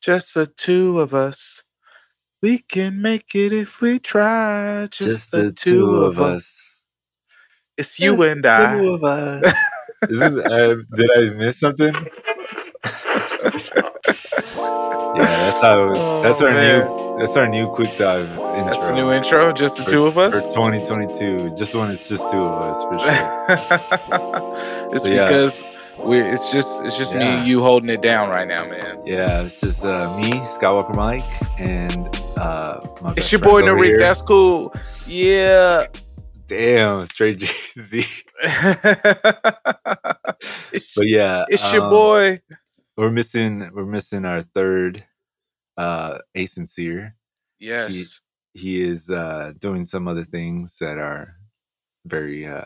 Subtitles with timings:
[0.00, 1.62] just the two of us.
[2.42, 4.86] We can make it if we try.
[4.90, 6.82] Just, Just the, two, of us.
[7.76, 8.78] It's you Just and the I.
[8.78, 9.54] two of us.
[10.10, 11.94] Isn't uh, did I miss something?
[15.16, 16.22] Yeah, that's how.
[16.22, 16.86] that's Oh, our man.
[16.88, 17.18] new.
[17.18, 18.64] That's our new quick dive intro.
[18.64, 19.52] That's the new intro.
[19.52, 21.54] Just the for- two of us for 2022.
[21.56, 24.90] Just when it's just two of us for sure.
[24.94, 25.26] it's So, yeah.
[26.04, 26.20] We.
[26.20, 26.82] It's just.
[26.84, 29.02] It's just me and you holding it down right now, man.
[29.06, 31.24] yeah, it's just uh, me, Skywalker Mike,
[31.60, 33.98] and uh, my It's your boy Narik.
[33.98, 34.74] That's cool.
[35.06, 35.86] Yeah.
[36.46, 37.46] Damn, straight Jay
[37.78, 38.04] Z.
[40.96, 42.40] But yeah, it's your um, boy.
[42.96, 43.70] We're missing.
[43.74, 45.04] We're missing our third,
[45.76, 47.14] uh, A sincere.
[47.60, 48.22] Yes.
[48.54, 51.36] he is uh doing some other things that are
[52.06, 52.64] very uh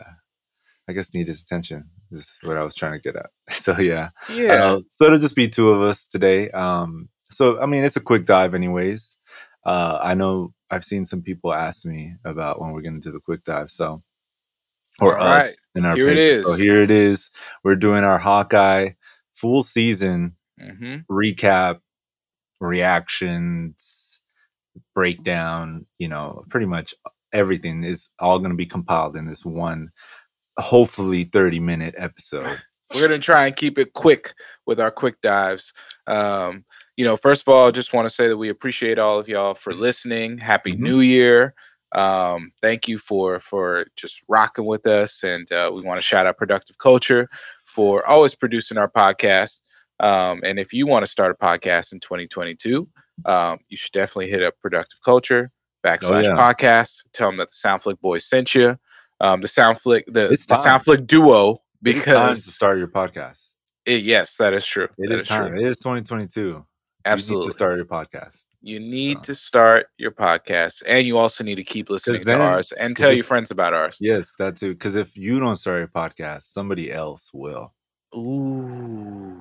[0.87, 3.31] i guess need his attention is what i was trying to get at.
[3.53, 4.63] So yeah, Yeah.
[4.63, 6.51] Uh, so it'll just be two of us today.
[6.51, 9.17] Um so i mean it's a quick dive anyways.
[9.65, 13.13] Uh i know i've seen some people ask me about when we're going to do
[13.13, 14.03] the quick dive so
[15.01, 15.55] or All us right.
[15.75, 16.33] in our Here it page.
[16.33, 17.31] so here it is.
[17.63, 18.91] We're doing our hawkeye
[19.33, 21.81] full season hmm recap,
[22.61, 24.23] reactions,
[24.95, 26.95] breakdown, you know, pretty much
[27.33, 29.91] everything is all going to be compiled in this one,
[30.57, 32.61] hopefully 30 minute episode.
[32.93, 34.33] We're gonna try and keep it quick
[34.65, 35.73] with our quick dives.
[36.07, 36.65] Um,
[36.97, 39.53] you know, first of all, just want to say that we appreciate all of y'all
[39.53, 40.37] for listening.
[40.37, 40.79] Happy Mhm.
[40.79, 41.55] New Year!
[41.93, 46.27] Um, thank you for for just rocking with us, and uh, we want to shout
[46.27, 47.29] out Productive Culture
[47.63, 49.61] for always producing our podcast.
[49.99, 52.87] Um, and if you want to start a podcast in 2022,
[53.25, 55.51] um, you should definitely hit up Productive Culture
[55.85, 56.35] backslash yeah.
[56.35, 57.03] podcast.
[57.13, 58.77] Tell them that the Soundflick boys sent you.
[59.21, 60.79] Um, the Soundflick the It's the time.
[60.79, 63.53] Soundflick duo because It is time to start your podcast.
[63.85, 64.89] it, yes, that is true.
[64.97, 65.51] It That is time.
[65.51, 65.59] true.
[65.59, 66.41] It is 2022.
[66.41, 66.63] You need
[67.05, 67.47] Absolutely.
[67.47, 68.45] to start your podcast.
[68.61, 69.21] You need So.
[69.23, 73.11] to start your podcast, and you also need to keep listening to ours and tell
[73.11, 73.97] if- your friends about ours.
[74.01, 74.73] Yes, that too.
[74.73, 77.73] Because if you don't start your podcast, somebody else will.
[78.15, 79.39] Ooh.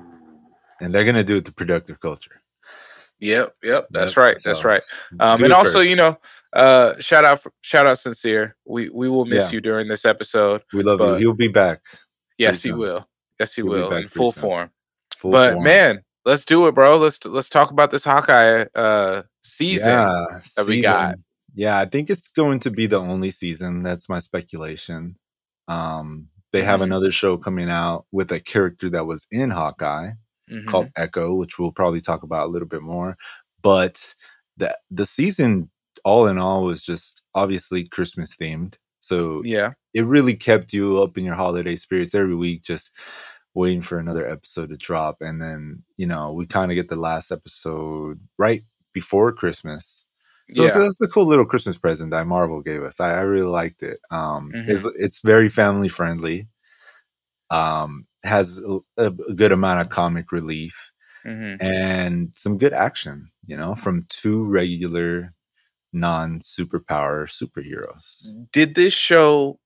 [0.81, 2.43] And they're going to do it to productive culture.
[3.25, 3.87] Yep, yep.
[3.91, 4.37] That's Yep, right.
[4.45, 4.83] That's right.
[5.19, 5.89] Um, and also, first.
[5.89, 6.19] you know,
[6.53, 8.55] uh, shout out, shout out, sincere.
[8.67, 9.57] We we will miss Yeah.
[9.57, 10.63] you during this episode.
[10.73, 11.15] we love you.
[11.15, 11.81] He'll be back.
[12.39, 13.09] Yes, he will.
[13.41, 14.41] Yes, he He'll will in full soon.
[14.43, 14.71] form.
[15.19, 15.65] Full but form.
[15.65, 16.99] man, let's do it, bro.
[16.99, 19.91] Let's let's talk about this Hawkeye uh season.
[19.93, 21.15] yeah, that we got.
[21.55, 23.83] Yeah, I think it's going to be the only season.
[23.83, 25.17] That's my speculation.
[25.69, 26.85] Um, they have Mhm.
[26.85, 30.13] another show coming out with a character that was in Hawkeye
[30.51, 30.67] Mhm.
[30.67, 33.17] called Echo, which we'll probably talk about a little bit more.
[33.63, 34.15] But
[34.57, 35.71] the the season,
[36.05, 38.75] all in all, was just obviously Christmas themed.
[39.01, 39.73] So Yeah.
[39.95, 42.93] it really kept you up in your holiday spirits every week, just
[43.55, 45.19] waiting for another episode to drop.
[45.21, 50.07] And then, you know, we kind of get the last episode right before Christmas.
[50.53, 50.87] So it's, yeah.
[50.87, 53.01] it's a cool little Christmas present that Marvel gave us.
[53.01, 53.99] I, I really liked it.
[54.11, 54.71] Um, Mhm.
[54.71, 56.49] it's, it's very family friendly.
[57.51, 60.91] Um, has a, a good amount of comic relief
[61.25, 61.57] Mhm.
[61.63, 65.33] and some good action, you know, from two regular
[65.93, 68.33] non superpower superheroes.
[68.53, 69.59] Did this show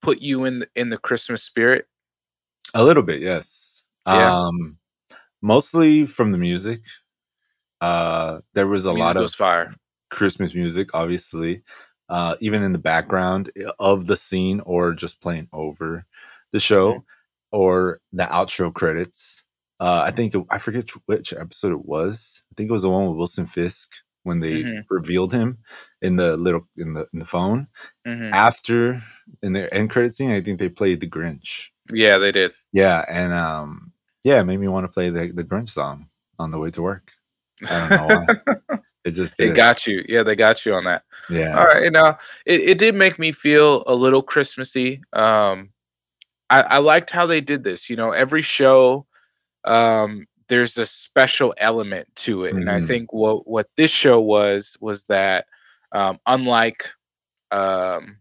[0.00, 1.86] put you in the, in the Christmas spirit?
[2.74, 3.88] A little bit, yes.
[4.06, 4.32] Yeah.
[4.32, 4.78] Um,
[5.40, 6.82] mostly from the music.
[7.80, 9.74] Uh, there was a Music lot of fire.
[10.10, 11.62] Christmas music, obviously,
[12.08, 16.04] uh, even in the background of the scene or just playing over
[16.52, 16.98] the show Mm-hmm.
[17.52, 19.44] Or the outro credits.
[19.80, 22.42] Uh, I think I forget which episode it was.
[22.50, 23.90] I think it was the one with Wilson Fisk
[24.22, 24.84] when they Mhm.
[24.88, 25.58] revealed him
[26.00, 27.66] in the little in the in the phone.
[28.06, 28.30] Mhm.
[28.32, 29.02] After
[29.42, 31.68] in their end credit scene, I think they played the Grinch.
[31.92, 32.52] Yeah, they did.
[32.72, 33.92] Yeah, and um,
[34.22, 36.06] yeah, it made me want to play the the Grinch song
[36.38, 37.10] on the way to work.
[37.68, 38.06] I don't know
[38.68, 38.78] why.
[39.04, 39.56] It just They did.
[39.56, 40.04] got you.
[40.08, 41.02] Yeah, they got you on that.
[41.28, 41.58] yeah.
[41.58, 41.90] All right.
[41.90, 45.02] Now it, it did make me feel a little Christmassy.
[45.12, 45.70] Um
[46.52, 47.90] I, I liked how they did this.
[47.90, 49.06] You know, every show
[49.64, 52.56] um there's a special element to it.
[52.58, 52.86] And I Mhm.
[52.86, 55.46] think what what this show was was that
[55.92, 56.90] um unlike
[57.52, 58.18] um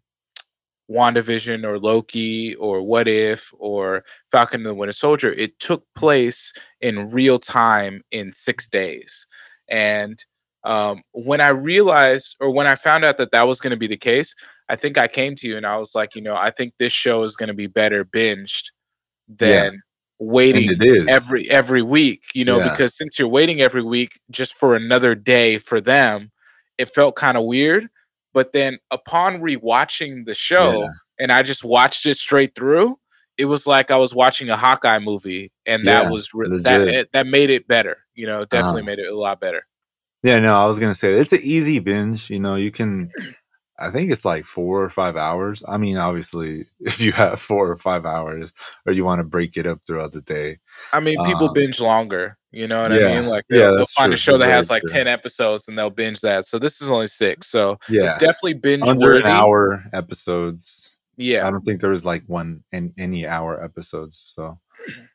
[0.89, 6.53] WandaVision or Loki or What If or Falcon and the Winter Soldier, it took place
[6.81, 9.27] in real time in six days.
[9.69, 10.23] And
[10.63, 13.88] um, when I realized or when I found out that that was going to be
[13.88, 14.35] the case,
[14.71, 16.94] I think I came to you and I was like, you know, I think this
[16.94, 18.65] show is going to be better binged
[19.27, 19.69] Yeah.
[19.69, 19.81] than
[20.19, 22.69] waiting it is every every week you know Yeah.
[22.69, 26.31] because since you're waiting every week just for another day for them
[26.77, 27.88] it felt kind of weird
[28.31, 30.89] but then upon rewatching the show Yeah.
[31.17, 33.00] and i just watched it straight through
[33.38, 36.81] it was like i was watching a hawkeye movie and Yeah, that was re- that
[36.88, 38.91] it, that made it better You know, definitely Uh-huh.
[38.91, 39.65] made it a lot better.
[40.21, 42.29] Yeah, no, I was gonna say it's an easy binge.
[42.29, 43.09] You know, you can.
[43.81, 45.63] I think it's like four or five hours.
[45.67, 48.53] I mean, obviously, if you have four or five hours,
[48.85, 50.59] or you want to break it up throughout the day.
[50.93, 52.37] I mean, people Um, binge longer.
[52.51, 53.27] You know what I mean?
[53.27, 54.93] Like yeah, they'll, they'll that's find a show that has like true.
[54.93, 56.45] ten episodes and they'll binge that.
[56.45, 57.47] So this is only six.
[57.47, 60.97] So Yeah, it's definitely binge under an hour episodes.
[61.15, 64.59] Yeah, I don't think there was like one in any hour episodes, so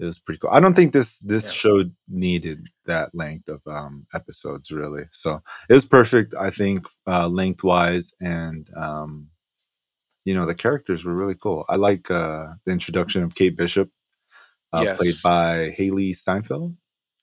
[0.00, 0.50] it was pretty cool.
[0.52, 1.50] I don't think this this Yeah.
[1.50, 5.04] show needed that length of um episodes really.
[5.12, 9.28] So it was perfect, I think, uh lengthwise and um
[10.24, 11.64] you know the characters were really cool.
[11.68, 13.90] I like uh the introduction of Kate Bishop,
[14.72, 16.76] uh played by Hailee Steinfeld.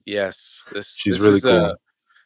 [0.06, 0.70] Yes.
[0.74, 1.72] This She's this really is cool.
[1.72, 1.76] uh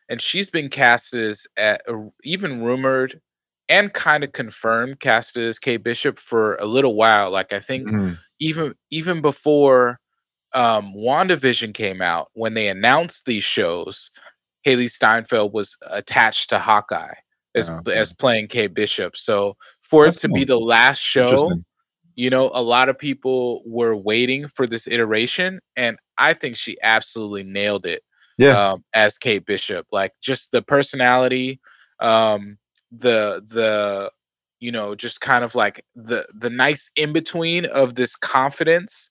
[0.09, 3.21] and she's been casted as at, uh, even rumored
[3.69, 7.31] and kind of confirmed casted as Kate Bishop for a little while.
[7.31, 8.19] Like I think Mhm.
[8.39, 10.00] even even before
[10.53, 14.11] um WandaVision came out, when they announced these shows,
[14.65, 17.13] Hailee Steinfeld was attached to Hawkeye
[17.55, 17.93] as Oh, okay.
[17.97, 19.17] as playing Kate Bishop.
[19.17, 21.49] So for That's it to be the last show,
[22.15, 26.77] you know, a lot of people were waiting for this iteration, and I think she
[26.83, 28.03] absolutely nailed it
[28.37, 28.71] Yeah.
[28.71, 29.87] um, as Kate Bishop.
[29.91, 31.59] Like just the personality,
[31.99, 32.57] um,
[32.91, 34.11] the the
[34.59, 39.09] you know, just kind of like the the nice in between of this confidence.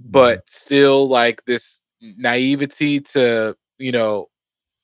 [0.00, 4.28] But still like this naivety to you know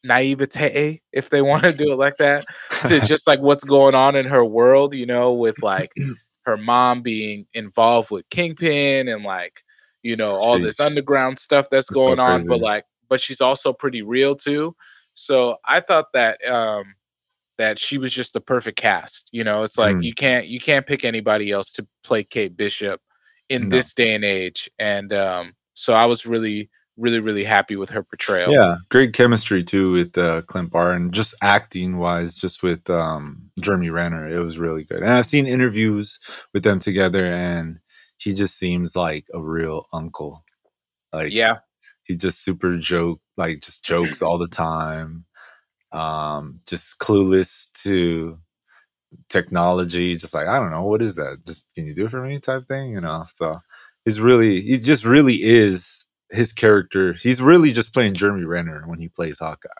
[0.04, 2.44] naivete if they want to do it like that
[2.86, 5.92] to just like what's going on in her world you know with like
[6.44, 9.62] her mom being involved with kingpin and like
[10.02, 13.72] you know all this underground stuff that's That's going on but like but she's also
[13.72, 14.76] pretty real too.
[15.14, 16.94] So i thought that um
[17.58, 19.64] that she was just the perfect cast you know?
[19.64, 20.04] It's like Mm.
[20.04, 23.00] you can't you can't pick anybody else to play kate bishop
[23.48, 23.70] in No.
[23.70, 28.02] this day and age and um so i was really really really happy with her
[28.02, 31.12] portrayal Yeah, great chemistry too with uh, Clint Barton.
[31.12, 35.00] Just acting wise, just with um, Jeremy Renner, it was really good.
[35.00, 36.18] And I've seen interviews
[36.54, 37.80] with them together, and
[38.18, 40.44] he just seems like a real uncle.
[41.12, 41.58] Like yeah
[42.04, 45.26] he just super joke, like just jokes all the time.
[45.92, 48.38] Um, just clueless to
[49.28, 50.16] technology.
[50.16, 51.44] Just like I don't know what is that.
[51.46, 53.24] Just can you do it for me type thing, you know?
[53.28, 53.60] So
[54.04, 57.14] he's really he just really is his character.
[57.14, 59.70] He's really just playing Jeremy Renner when he plays Hawkeye.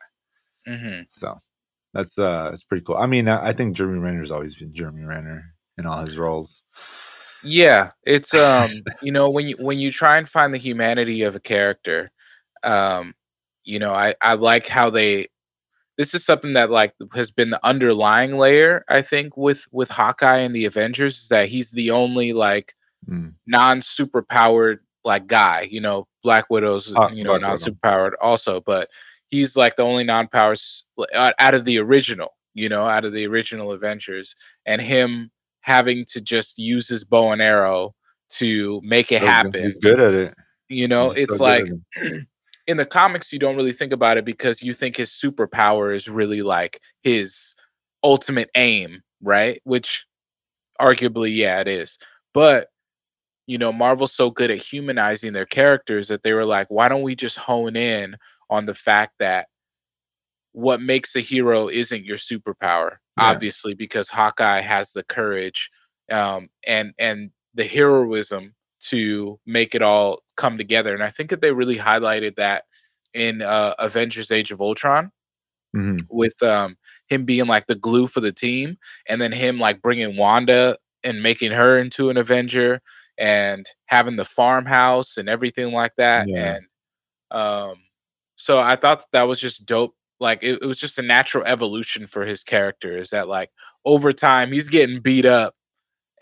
[0.66, 1.38] hmm So
[1.94, 2.96] that's uh it's pretty cool.
[2.96, 6.62] I mean, I, I think Jeremy Renner's always been Jeremy Renner in all his roles.
[7.42, 11.36] Yeah, it's um, you know, when you when you try and find the humanity of
[11.36, 12.10] a character,
[12.62, 13.14] um,
[13.64, 15.28] you know, I I like how they
[15.98, 20.38] this is something that like has been the underlying layer, I think, with with Hawkeye
[20.38, 22.74] and the Avengers is that he's the only like
[23.08, 23.34] Mm.
[23.46, 25.68] non super powered like guy.
[25.70, 27.64] You know, Black Widow's Ah, you know Black non Widow.
[27.64, 28.88] super powered also, but
[29.28, 30.58] he's like the only non powered
[31.14, 32.34] out of the original.
[32.54, 34.34] You know, out of the original Avengers,
[34.66, 35.30] and him
[35.60, 37.94] having to just use his bow and arrow
[38.30, 39.62] to make it happen.
[39.62, 40.34] He's good at it.
[40.68, 41.66] You know, He's it's so like.
[42.68, 46.08] in the comics you don't really think about it because you think his superpower is
[46.08, 47.56] really like his
[48.04, 49.60] ultimate aim, right?
[49.64, 50.06] Which
[50.80, 51.98] arguably yeah, it is.
[52.34, 52.68] But
[53.46, 57.02] you know, Marvel's so good at humanizing their characters that they were like, why don't
[57.02, 58.16] we just hone in
[58.50, 59.48] on the fact that
[60.52, 63.24] what makes a hero isn't your superpower, Yeah.
[63.30, 65.70] obviously, because Hawkeye has the courage
[66.10, 68.54] um, and and the heroism
[68.90, 70.94] to make it all come together.
[70.94, 72.64] And I think that they really highlighted that
[73.14, 75.10] in uh, Avengers: Age of Ultron
[75.76, 76.00] Mhm.
[76.08, 76.78] with um,
[77.08, 81.22] him being like the glue for the team, and then him like bringing Wanda and
[81.22, 82.80] making her into an Avenger,
[83.18, 86.28] and having the farmhouse and everything like that.
[86.28, 86.56] Yeah.
[86.56, 86.66] And
[87.30, 87.74] um,
[88.36, 89.94] so I thought that, that was just dope.
[90.20, 92.96] Like it, it was just a natural evolution for his character.
[92.96, 93.50] Is that like
[93.84, 95.54] over time he's getting beat up,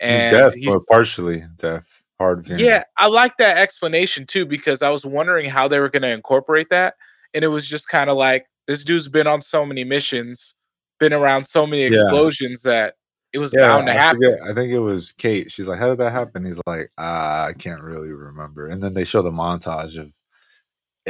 [0.01, 4.89] He's and deaf, he's partially deaf, hard yeah, I like that explanation too because I
[4.89, 6.95] was wondering how they were going to incorporate that,
[7.33, 10.55] and it was just kind of like this dude's been on so many missions,
[10.99, 11.89] been around so many Yeah.
[12.01, 12.95] explosions that
[13.33, 14.21] it was Yeah, bound to I happen.
[14.21, 14.39] forget.
[14.49, 15.51] I think it was Kate.
[15.51, 18.93] She's like, "How did that happen?" He's like, "Ah, I can't really remember." And then
[18.93, 20.11] they show the montage of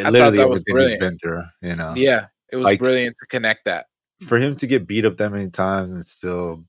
[0.04, 1.44] I literally everything he's been through.
[1.62, 3.88] You know, Yeah, it was Like- brilliant to connect that.
[4.28, 6.66] for him to get beat up that many times and still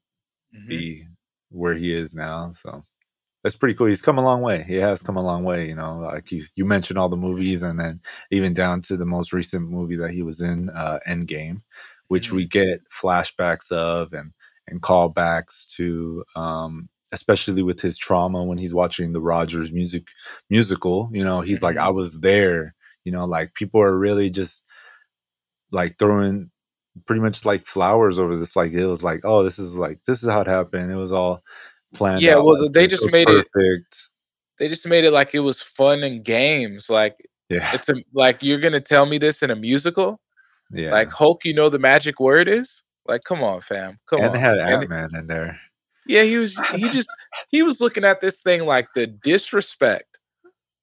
[0.54, 0.68] Mhm.
[0.68, 1.06] be
[1.50, 2.50] where he is now.
[2.50, 2.84] So
[3.42, 3.86] that's pretty cool.
[3.86, 4.64] He's come a long way.
[4.66, 5.68] He has come a long way.
[5.68, 9.06] You know, like you you mentioned all the movies, and then even down to the
[9.06, 11.62] most recent movie that he was in, uh, Endgame,
[12.08, 12.34] which Mhm.
[12.36, 14.32] we get flashbacks of and
[14.66, 16.24] and callbacks to.
[16.36, 20.08] Um, especially with his trauma when he's watching the Rogers music
[20.50, 21.80] musical, you know, he's like, Mhm.
[21.80, 22.74] I was there.
[23.04, 24.62] You know, like people are really just
[25.70, 26.50] like throwing
[27.06, 28.56] pretty much like flowers over this.
[28.56, 30.90] Like it was like, oh, this is like this is how it happened.
[30.90, 31.42] It was all
[31.94, 32.22] planned.
[32.22, 33.46] Yeah, out well, like they just made it
[34.58, 36.90] they just made it like it was fun and games.
[36.90, 37.16] Like
[37.48, 40.20] Yeah, it's a like you're gonna tell me this in a musical?
[40.72, 40.92] yeah.
[40.92, 42.82] Like Hulk, you know the magic word is?
[43.06, 43.98] Like, come on, fam.
[44.06, 44.32] Come and on.
[44.34, 45.58] they had And Ant Man in there.
[46.06, 47.08] yeah, he was he just
[47.48, 50.18] he was looking at this thing like the disrespect.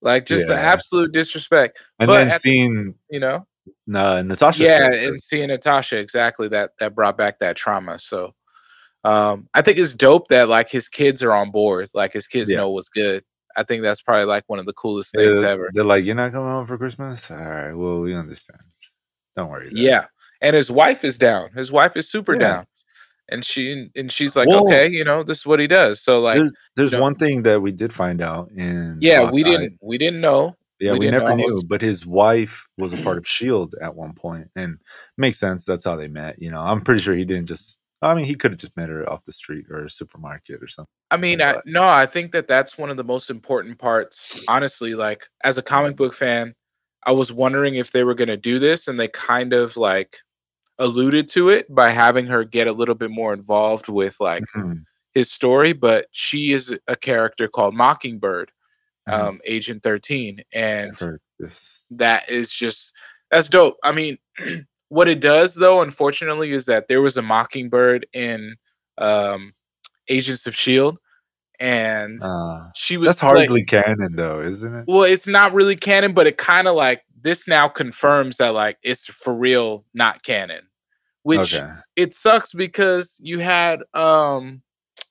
[0.01, 1.79] Like just the absolute disrespect.
[1.99, 3.47] And But then seeing You know?
[3.93, 4.63] uh, Natasha.
[4.63, 5.07] yeah, character.
[5.09, 7.97] and seeing Natasha exactly that that brought back that trauma.
[7.99, 8.33] So
[9.05, 12.49] um I think it's dope that like his kids are on board, like his kids
[12.51, 12.57] Yeah.
[12.57, 13.23] know what's good.
[13.57, 15.69] I think that's probably like one of the coolest things they're, ever.
[15.73, 17.31] they're like, you're not coming home for Christmas.
[17.31, 18.59] All right, well, we understand.
[19.37, 19.67] Don't worry.
[19.67, 20.05] then." Yeah.
[20.41, 21.51] And his wife is down.
[21.55, 22.39] His wife is super Yeah.
[22.39, 22.65] down.
[23.29, 26.01] And she and she's like, okay, you know, this is what he does.
[26.01, 29.41] So like there's there's know- one thing that we did find out and yeah, we
[29.43, 30.55] didn't we didn't know.
[30.79, 31.35] Yeah, we we, never know.
[31.35, 34.77] knew, but his wife was a part of Shield at one point, and
[35.17, 35.63] makes sense.
[35.63, 36.39] That's how they met.
[36.41, 37.79] You know, I'm pretty sure he didn't just.
[38.05, 40.67] I mean, he could have just met her off the street or a supermarket or
[40.67, 40.91] something.
[41.09, 44.43] I mean, I, no, I think that that's one of the most important parts.
[44.47, 46.53] Honestly, like as a comic book fan,
[47.03, 50.17] I was wondering if they were going to do this, and they kind of like
[50.77, 54.83] alluded to it by having her get a little bit more involved with like Mhm,
[55.13, 55.73] his story.
[55.73, 58.51] But she is a character called Mockingbird,
[59.07, 59.13] mhm.
[59.13, 60.95] um, Agent Thirteen, and
[61.91, 62.93] that is just
[63.31, 63.77] that's dope.
[63.83, 64.17] I mean,
[64.89, 68.55] what it does though, unfortunately, is that there was a Mockingbird in
[68.97, 69.53] um,
[70.07, 70.99] Agents of Shield,
[71.59, 74.85] and Uh, she was that's hardly canon, though, isn't it?
[74.87, 78.77] well, it's not really canon, but it kind of like this now confirms that like
[78.83, 80.61] it's for real, not canon.
[81.23, 81.71] Which okay.
[81.95, 84.61] it sucks because you had um,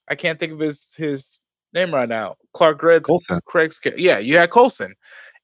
[0.09, 1.41] I can't think of his his
[1.73, 2.37] name right now.
[2.53, 3.41] Clark Gregg's Coulson.
[3.47, 4.95] Craig's yeah, you had Coulson,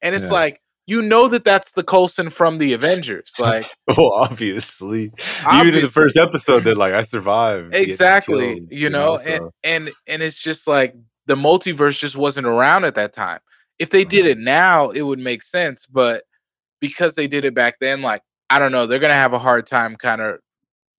[0.00, 0.32] and it's Yeah.
[0.34, 0.60] like
[0.90, 3.66] you know that that's the Coulson from the Avengers, like
[3.96, 5.12] Oh, obviously.
[5.54, 9.52] Even in the first episode, they're like, "I survived." exactly, killed," you know, and so-
[9.64, 10.94] and and it's just like
[11.26, 13.38] the multiverse just wasn't around at that time.
[13.78, 16.24] If they did it now, it would make sense, but
[16.80, 19.66] because they did it back then, like I don't know, they're gonna have a hard
[19.66, 20.38] time kind of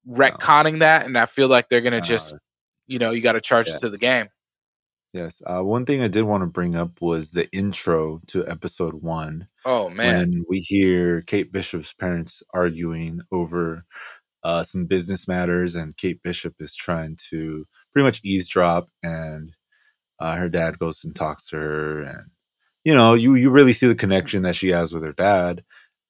[0.08, 2.38] retconning that, and I feel like they're gonna Uh, just,
[2.88, 4.28] you know, you got to charge it to the game.
[5.13, 5.41] Yes.
[5.46, 9.48] Uh, one thing I did want to bring up was the intro to episode one.
[9.65, 13.86] Oh man, when we hear Kate Bishop's parents arguing over
[14.44, 19.53] uh, some business matters, and Kate Bishop is trying to pretty much eavesdrop, and
[20.20, 22.32] uh, her dad goes and talks to her, and
[22.84, 25.63] you know, you you really see the connection that she has with her dad.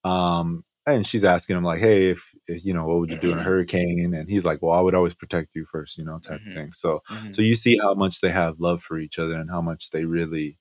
[0.03, 3.31] Um, and she's asking him like, "Hey, if, if you know, what would you do
[3.33, 6.19] in a hurricane?" And he's like, "Well, I would always protect you first, you know,
[6.19, 6.47] type Mhm.
[6.47, 7.35] of thing." So, Mhm.
[7.35, 10.05] so you see how much they have love for each other and how much they
[10.05, 10.57] really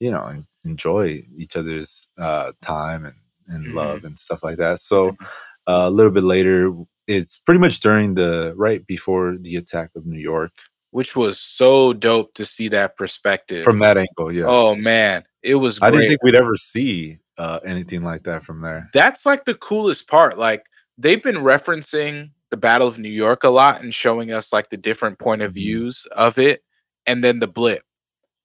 [0.00, 3.16] you know enjoy each other's uh time and,
[3.48, 3.74] and Mhm.
[3.74, 5.26] love and stuff like that so Mhm.
[5.68, 6.72] uh, a little bit later
[7.06, 10.52] it's pretty much during the right before the attack of new york
[10.92, 15.56] which was so dope to see that perspective from that angle yes Oh man, it
[15.56, 15.80] was.
[15.80, 19.54] i didn't think we'd ever see uh anything like that from there that's like the
[19.56, 20.38] coolest part.
[20.38, 20.64] Like
[20.98, 24.76] they've been referencing the Battle of New York a lot and showing us like the
[24.76, 25.54] different point of Mhm.
[25.54, 26.62] views of it,
[27.06, 27.82] and then the blip.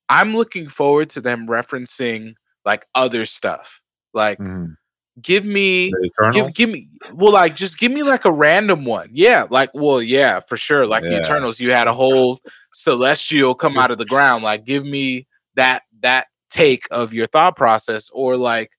[0.10, 2.34] I'm looking forward to them referencing
[2.66, 3.80] like other stuff.
[4.14, 4.76] Like, Mhm.
[5.22, 5.92] give me,
[6.34, 9.10] give, give me, well, like just give me like a random one.
[9.12, 10.88] Yeah, like, well, yeah, for sure.
[10.88, 12.40] Like the Eternals, you had a whole
[12.74, 14.44] celestial come out of the ground.
[14.44, 18.72] Like, give me that that take of your thought process, or like,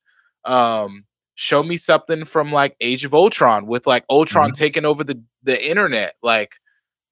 [0.45, 1.05] um,
[1.35, 5.69] show me something from like Age of Ultron with like Ultron taking over the the
[5.69, 6.15] internet.
[6.23, 6.53] Like,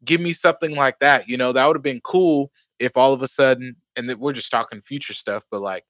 [0.04, 1.28] give me something like that.
[1.28, 4.32] You know, that would have been cool if all of a sudden, and that we're
[4.32, 5.84] just talking future stuff, but like,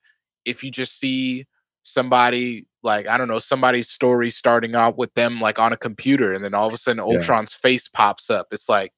[0.45, 1.47] if you just see
[1.83, 6.33] somebody like I don't know somebody's story starting out with them like on a computer,
[6.33, 7.17] and then all of a sudden Yeah.
[7.17, 8.49] Ultron's face pops up.
[8.53, 8.93] It's like,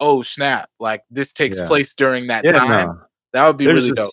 [0.00, 0.68] oh snap!
[0.78, 1.66] Like this takes Yeah.
[1.66, 2.68] place during that yeah time.
[2.88, 3.00] no.
[3.32, 4.12] That would be there's really dope.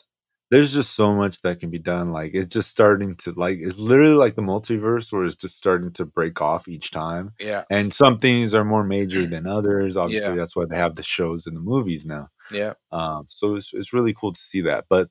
[0.53, 3.79] There's just so much that can be done like it's just starting to like it's
[3.79, 7.91] literally like the multiverse where it's just starting to break off each time Yeah, and
[7.91, 10.35] some things are more major than others obviously Yeah.
[10.35, 12.27] that's why they have the shows and the movies now.
[12.51, 15.09] Yeah, um, so it's, it's really cool to see that but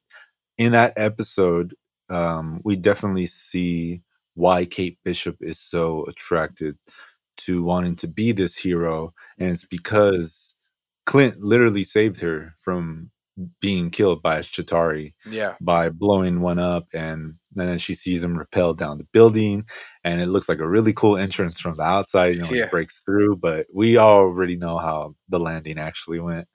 [0.59, 1.75] in that episode
[2.09, 4.03] um, we definitely see
[4.35, 6.77] why kate bishop is so attracted
[7.39, 10.55] to wanting to be this hero and it's because
[11.05, 13.11] clint literally saved her from
[13.61, 18.37] being killed by a Chitauri yeah, by blowing one up and then she sees him
[18.39, 19.65] rappel down the building
[20.05, 22.65] and it looks like a really cool entrance from the outside you know Yeah.
[22.65, 26.47] it breaks through but we already know how the landing actually went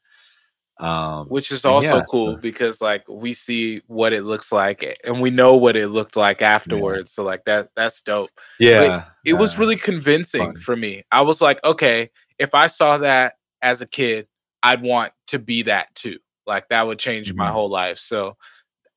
[0.80, 5.00] Um, which is also yeah, cool so, because like we see what it looks like
[5.04, 7.10] and we know what it looked like afterwards.
[7.12, 7.16] Yeah.
[7.16, 8.30] So like that that's dope.
[8.60, 9.06] Yeah.
[9.26, 10.58] It, it was really convincing fun.
[10.58, 11.04] for me.
[11.12, 14.28] I was like, okay, if I saw that as a kid,
[14.62, 16.20] I'd want to be that too.
[16.48, 17.38] Like that would change mm-hmm.
[17.38, 18.00] my whole life.
[18.00, 18.38] So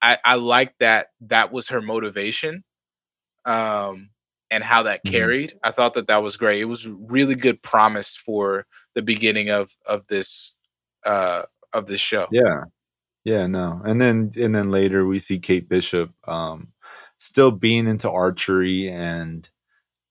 [0.00, 2.64] I, I like that that was her motivation.
[3.44, 4.10] Um
[4.50, 5.14] and how that mm-hmm.
[5.14, 5.58] carried.
[5.62, 6.60] I thought that that was great.
[6.60, 10.56] It was really good promise for the beginning of of this
[11.04, 11.42] uh
[11.72, 12.26] of this show.
[12.30, 12.64] Yeah.
[13.24, 13.82] Yeah, no.
[13.84, 16.68] And then and then later we see Kate Bishop um
[17.18, 19.48] still being into archery and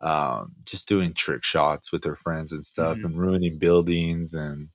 [0.02, 3.08] um just doing trick shots with her friends and stuff mm-hmm.
[3.08, 4.70] and ruining buildings and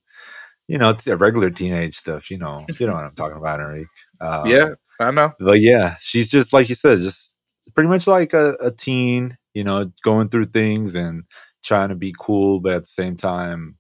[0.68, 2.64] you know, it's a regular teenage stuff, you know.
[2.78, 3.88] You know what I'm talking about, Enrique.
[4.20, 5.32] Um, yeah, I know.
[5.38, 7.36] But yeah, she's just like you said, just
[7.74, 11.24] pretty much like a, a teen, you know, going through things and
[11.64, 13.78] trying to be cool, but at the same time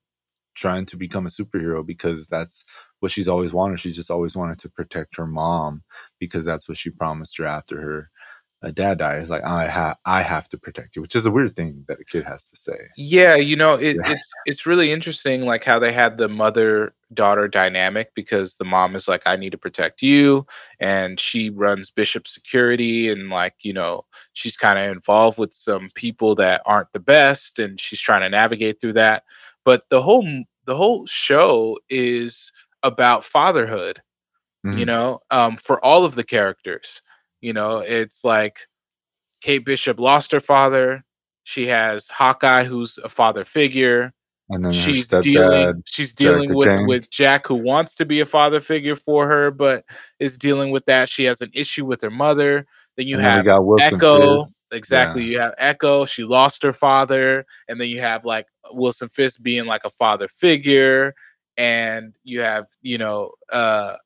[0.54, 2.64] trying to become a superhero because that's
[3.00, 3.80] what she's always wanted.
[3.80, 5.82] She just always wanted to protect her mom
[6.18, 8.10] because that's what she promised her after her
[8.64, 9.20] uh, dad died.
[9.20, 12.00] It's like I have I have to protect you, which is a weird thing that
[12.00, 12.76] a kid has to say.
[12.96, 14.12] Yeah, you know, it, yeah.
[14.12, 18.96] it's it's really interesting, like how they had the mother daughter dynamic because the mom
[18.96, 20.46] is like, I need to protect you,
[20.80, 25.90] and she runs Bishop Security, and like you know, she's kind of involved with some
[25.94, 29.24] people that aren't the best, and she's trying to navigate through that.
[29.64, 30.26] But the whole
[30.64, 32.52] the whole show is
[32.82, 34.00] about fatherhood
[34.64, 34.78] mm-hmm.
[34.78, 37.02] you know um, for all of the characters
[37.44, 38.60] you know it's like
[39.42, 41.04] kate bishop lost her father
[41.42, 44.14] she has hawkeye who's a father figure
[44.48, 48.60] and then she's dealing she's dealing with with jack who wants to be a father
[48.60, 49.84] figure for her but
[50.18, 53.44] is dealing with that she has an issue with her mother then you and have
[53.44, 54.64] then echo Fisk.
[54.72, 55.30] exactly yeah.
[55.30, 59.66] you have echo she lost her father and then you have like wilson fisk being
[59.66, 61.14] like a father figure
[61.58, 63.96] and you have you know uh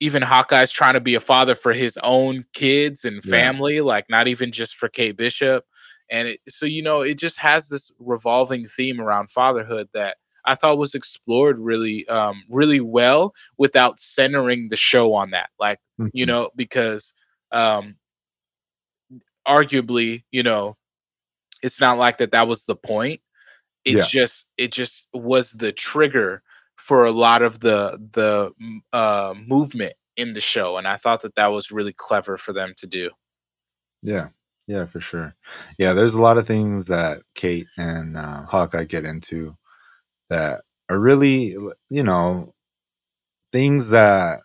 [0.00, 3.82] even Hawkeye's trying to be a father for his own kids and family, yeah.
[3.82, 5.64] like not even just for Kate Bishop.
[6.10, 10.54] And it, so you know, it just has this revolving theme around fatherhood that I
[10.54, 15.50] thought was explored really, um, really well without centering the show on that.
[15.58, 16.08] Like mm-hmm.
[16.12, 17.14] you know, because
[17.50, 17.96] um,
[19.46, 20.76] arguably, you know,
[21.62, 22.32] it's not like that.
[22.32, 23.20] That was the point.
[23.84, 24.02] It yeah.
[24.02, 26.42] just, it just was the trigger
[26.78, 28.52] for a lot of the the
[28.92, 32.72] uh, movement in the show, and I thought that that was really clever for them
[32.78, 33.10] to do.
[34.02, 34.28] Yeah,
[34.66, 35.34] yeah, for sure.
[35.78, 39.56] Yeah, there's a lot of things that Kate and uh, Hawkeye get into
[40.30, 41.56] that are really,
[41.90, 42.54] you know,
[43.52, 44.40] things that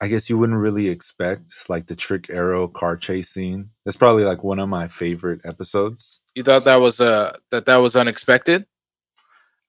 [0.00, 3.70] I guess you wouldn't really expect, like the trick arrow car chase scene.
[3.84, 6.20] That's probably like one of my favorite episodes.
[6.34, 8.66] You thought that was uh that that was unexpected?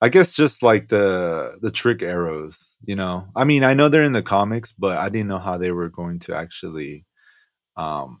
[0.00, 3.28] I guess just like the the trick arrows, you know.
[3.34, 5.88] I mean, I know they're in the comics, but I didn't know how they were
[5.88, 7.04] going to actually
[7.76, 8.20] um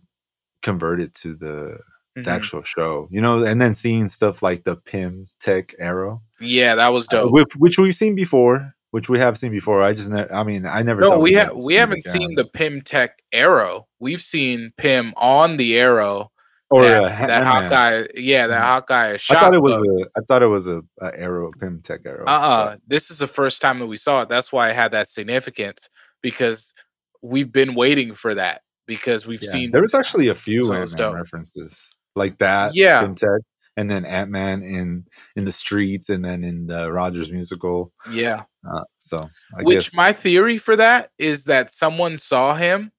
[0.62, 2.22] convert it to the, mm-hmm.
[2.22, 3.44] the actual show, you know.
[3.44, 7.26] And then seeing stuff like the Pym Tech arrow, yeah, that was dope.
[7.26, 9.82] Uh, which, which, we've seen before, which we have seen before.
[9.82, 11.00] I just, ne- I mean, I never.
[11.00, 13.86] No, we have we haven't seen the Pym Tech arrow.
[14.00, 16.32] We've seen Pym on the arrow
[16.70, 18.62] or that, uh, that Hawkeye, yeah, that mm-hmm.
[18.62, 19.36] Hawkeye shot.
[19.36, 22.24] I thought it was a, I thought it was a, a arrow, Pym Tech arrow.
[22.26, 24.28] Uh, uh this is the first time that we saw it.
[24.28, 25.88] That's why it had that significance
[26.22, 26.74] because
[27.22, 29.50] we've been waiting for that because we've yeah.
[29.50, 29.70] seen.
[29.70, 32.74] There was actually a few so references like that.
[32.74, 33.40] Yeah, Pym Tech,
[33.76, 37.92] and then Ant Man in in the streets, and then in the Rogers musical.
[38.10, 38.42] Yeah.
[38.68, 39.26] Uh, so,
[39.56, 39.94] I which guess.
[39.94, 42.92] my theory for that is that someone saw him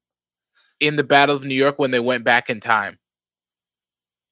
[0.79, 2.97] in the Battle of New York when they went back in time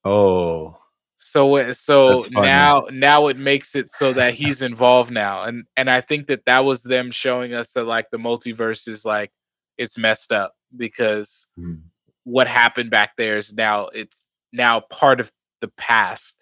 [0.07, 0.77] Oh.
[1.17, 5.99] So so now now it makes it so that he's involved now, and and I
[5.99, 9.31] think that that was them showing us that like the multiverse is like
[9.77, 11.81] it's messed up because mm.
[12.23, 16.37] what happened back there is now it's now part of the past,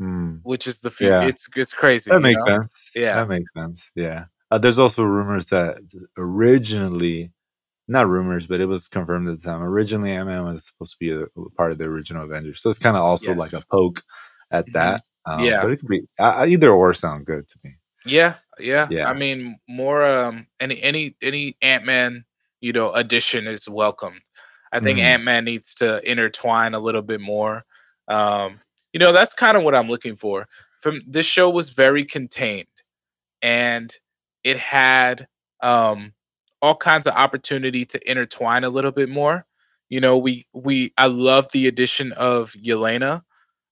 [0.00, 0.38] mm.
[0.44, 1.20] which is the future.
[1.20, 1.28] Yeah.
[1.28, 2.10] It's it's crazy.
[2.10, 2.60] That makes know?
[2.60, 2.90] sense.
[2.94, 3.90] Yeah, that makes sense.
[3.96, 4.26] Yeah.
[4.50, 5.78] Uh, there's also rumors that
[6.16, 7.32] originally
[7.90, 9.62] not rumors, but it was confirmed at the time.
[9.62, 11.26] Originally, Ant Man was supposed to be a,
[11.56, 13.38] part of the original Avengers, so it's kind of also yes.
[13.38, 14.02] like a poke
[14.52, 14.72] at mm-hmm.
[14.74, 15.04] that.
[15.26, 16.94] Um, yeah, but it could be uh, either or.
[16.94, 17.72] Sound good to me.
[18.06, 19.10] Yeah, yeah, yeah.
[19.10, 22.24] I mean, more um, any any any Ant Man,
[22.60, 24.20] you know, addition is welcome.
[24.72, 25.02] I think mm.
[25.02, 27.64] Ant Man needs to intertwine a little bit more.
[28.06, 28.60] Um,
[28.92, 30.46] you know, that's kind of what I'm looking for.
[30.80, 32.68] From this show was very contained,
[33.42, 33.92] and
[34.44, 35.26] it had
[35.60, 36.12] um
[36.62, 39.46] all kinds of opportunity to intertwine a little bit more.
[39.88, 43.22] You know, we we I love the addition of Yelena,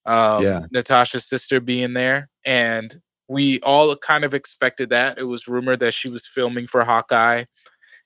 [0.07, 0.67] um, yeah.
[0.71, 5.19] Natasha's sister being there, and we all kind of expected that.
[5.19, 7.45] It was rumored that she was filming for Hawkeye,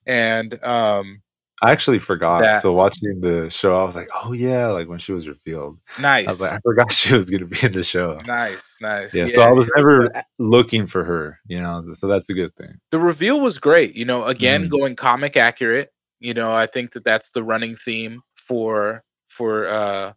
[0.04, 1.22] and um,
[1.62, 2.42] I actually forgot.
[2.42, 5.78] That- so watching the show, I was like, "Oh yeah!" Like when she was revealed,
[5.96, 9.14] I nice, was like, "I forgot she was gonna be in the show." nice, nice.
[9.14, 10.22] Yeah, so I was never good.
[10.38, 11.84] looking for her, you know.
[11.92, 12.80] So that's a good thing.
[12.90, 13.94] the reveal was great.
[13.94, 14.70] You know, again, Mhm.
[14.70, 15.92] going comic accurate.
[16.20, 20.12] You know, I think that that's the running theme for for uh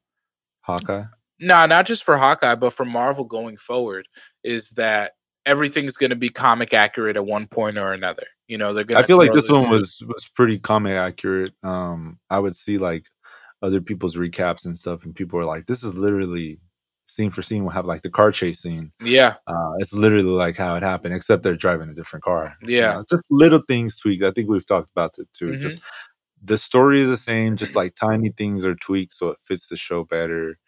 [0.61, 1.03] Hawkeye.
[1.39, 4.07] no, not just for Hawkeye, but for Marvel going forward,
[4.43, 5.13] is that
[5.45, 8.25] everything's going to be comic accurate at one point or another.
[8.47, 8.99] You know, they're gonna.
[8.99, 11.53] I feel like this one was was pretty comic accurate.
[11.63, 13.07] Um, I would see like
[13.61, 16.59] other people's recaps and stuff, and people are like, "This is literally
[17.07, 18.91] scene for scene." We'll have like the car chase scene.
[19.01, 22.55] yeah, Uh, it's literally like how it happened, except they're driving a different car.
[22.61, 22.93] you Yeah.
[22.95, 24.23] know, just little things tweaked.
[24.23, 25.51] I think we've talked about it too.
[25.53, 25.61] Mhm.
[25.61, 25.81] Just
[26.43, 29.77] the story is the same, just like tiny things are tweaked so it fits the
[29.77, 30.59] show better.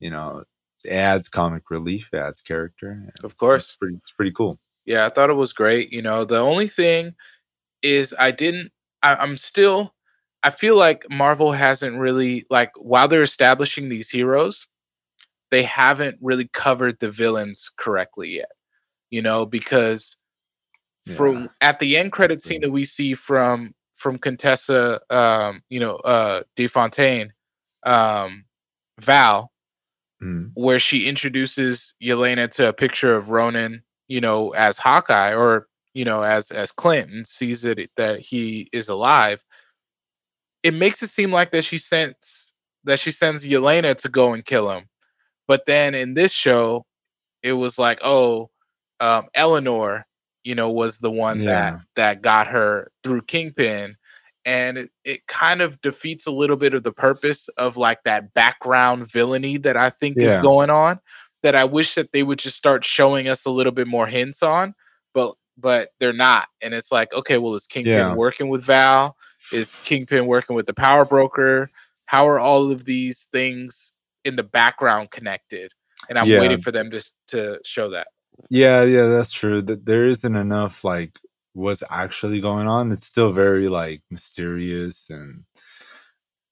[0.00, 0.44] You know,
[0.86, 3.10] adds comic relief, adds character.
[3.24, 3.76] of It's course.
[3.76, 3.96] pretty.
[3.96, 4.58] It's pretty cool.
[4.84, 5.92] Yeah, I thought it was great.
[5.92, 7.14] You know, the only thing
[7.82, 8.72] is I didn't.
[9.02, 9.94] I, I'm still.
[10.42, 14.66] I feel like Marvel hasn't really like while they're establishing these heroes,
[15.50, 18.52] they haven't really covered the villains correctly yet.
[19.10, 20.16] You know, because
[21.16, 25.96] from at the end credit scene that we see from from Contessa, um, you know,
[25.96, 27.32] uh, DeFontaine,
[27.84, 28.44] um,
[29.00, 29.52] Val,
[30.24, 30.50] Mhm.
[30.54, 36.04] where she introduces Yelena to a picture of Ronin, you know, as Hawkeye or you
[36.04, 39.44] know as as Clinton sees that it- that he is alive.
[40.62, 44.44] It makes it seem like that she sends that she sends Yelena to go and
[44.44, 44.88] kill him,
[45.48, 46.86] but then in this show,
[47.42, 48.50] it was like, oh,
[49.00, 50.06] um, Eleanor,
[50.44, 51.72] you know, was the one Yeah.
[51.72, 53.96] that that got her through Kingpin,
[54.44, 58.34] and it, it kind of defeats a little bit of the purpose of like that
[58.34, 61.00] background villainy that I think is going on.
[61.42, 64.42] That I wish that they would just start showing us a little bit more hints
[64.42, 64.74] on,
[65.12, 68.14] but but they're not, and it's like, okay, well, is Kingpin Yeah.
[68.14, 69.16] working with Val?
[69.52, 71.70] Is Kingpin working with the Power Broker?
[72.06, 75.72] How are all of these things in the background connected?
[76.08, 76.40] And I'm Yeah.
[76.40, 78.08] waiting for them to to show that.
[78.50, 79.62] Yeah, yeah, that's true.
[79.62, 81.12] That there isn't enough like
[81.54, 82.92] what's actually going on.
[82.92, 85.44] It's still very like mysterious and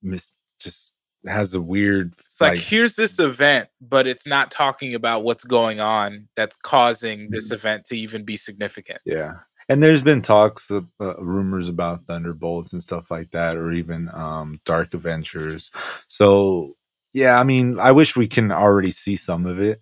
[0.01, 0.93] mis- just
[1.25, 5.79] has a weird It's like, here's this event, but it's not talking about what's going
[5.79, 7.53] on that's causing this Mm-hmm.
[7.55, 8.99] event to even be significant.
[9.05, 9.35] yeah.
[9.69, 14.09] And there's been talks of uh, rumors about Thunderbolts and stuff like that or even
[14.13, 15.71] um Dark Avengers.
[16.09, 16.75] So,
[17.13, 19.81] yeah, I mean, I wish we can already see some of it.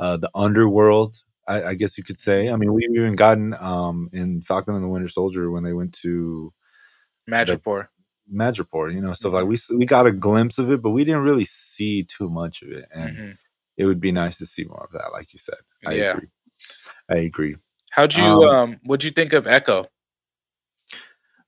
[0.00, 1.16] Uh the underworld,
[1.48, 2.48] I, I guess you could say.
[2.50, 5.92] I mean, we've even gotten um in Falcon and the Winter Soldier when they went
[6.02, 6.52] to
[7.28, 7.88] Madripoor.
[8.32, 9.34] Madripoor, you know, stuff Mhm.
[9.34, 12.62] like we we got a glimpse of it, but we didn't really see too much
[12.62, 13.38] of it, and Mhm.
[13.76, 15.58] it would be nice to see more of that, like you said.
[15.86, 16.12] I Yeah.
[16.12, 16.28] agree.
[17.08, 17.56] I agree.
[17.90, 19.86] How'd you Um, um what'd you think of Echo?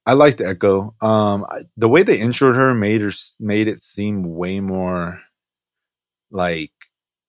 [0.04, 0.96] I liked Echo.
[1.00, 5.20] Um, I, the way they introed her made her made it seem way more
[6.32, 6.72] like,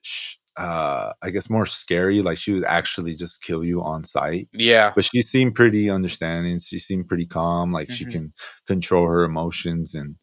[0.01, 2.21] sh- uh, I guess more scary.
[2.21, 4.49] Like she would actually just kill you on sight.
[4.53, 4.91] Yeah.
[4.95, 6.59] But she seemed pretty understanding.
[6.59, 7.71] She seemed pretty calm.
[7.71, 8.11] Like she Mhm.
[8.11, 8.33] can
[8.67, 10.15] control her emotions, and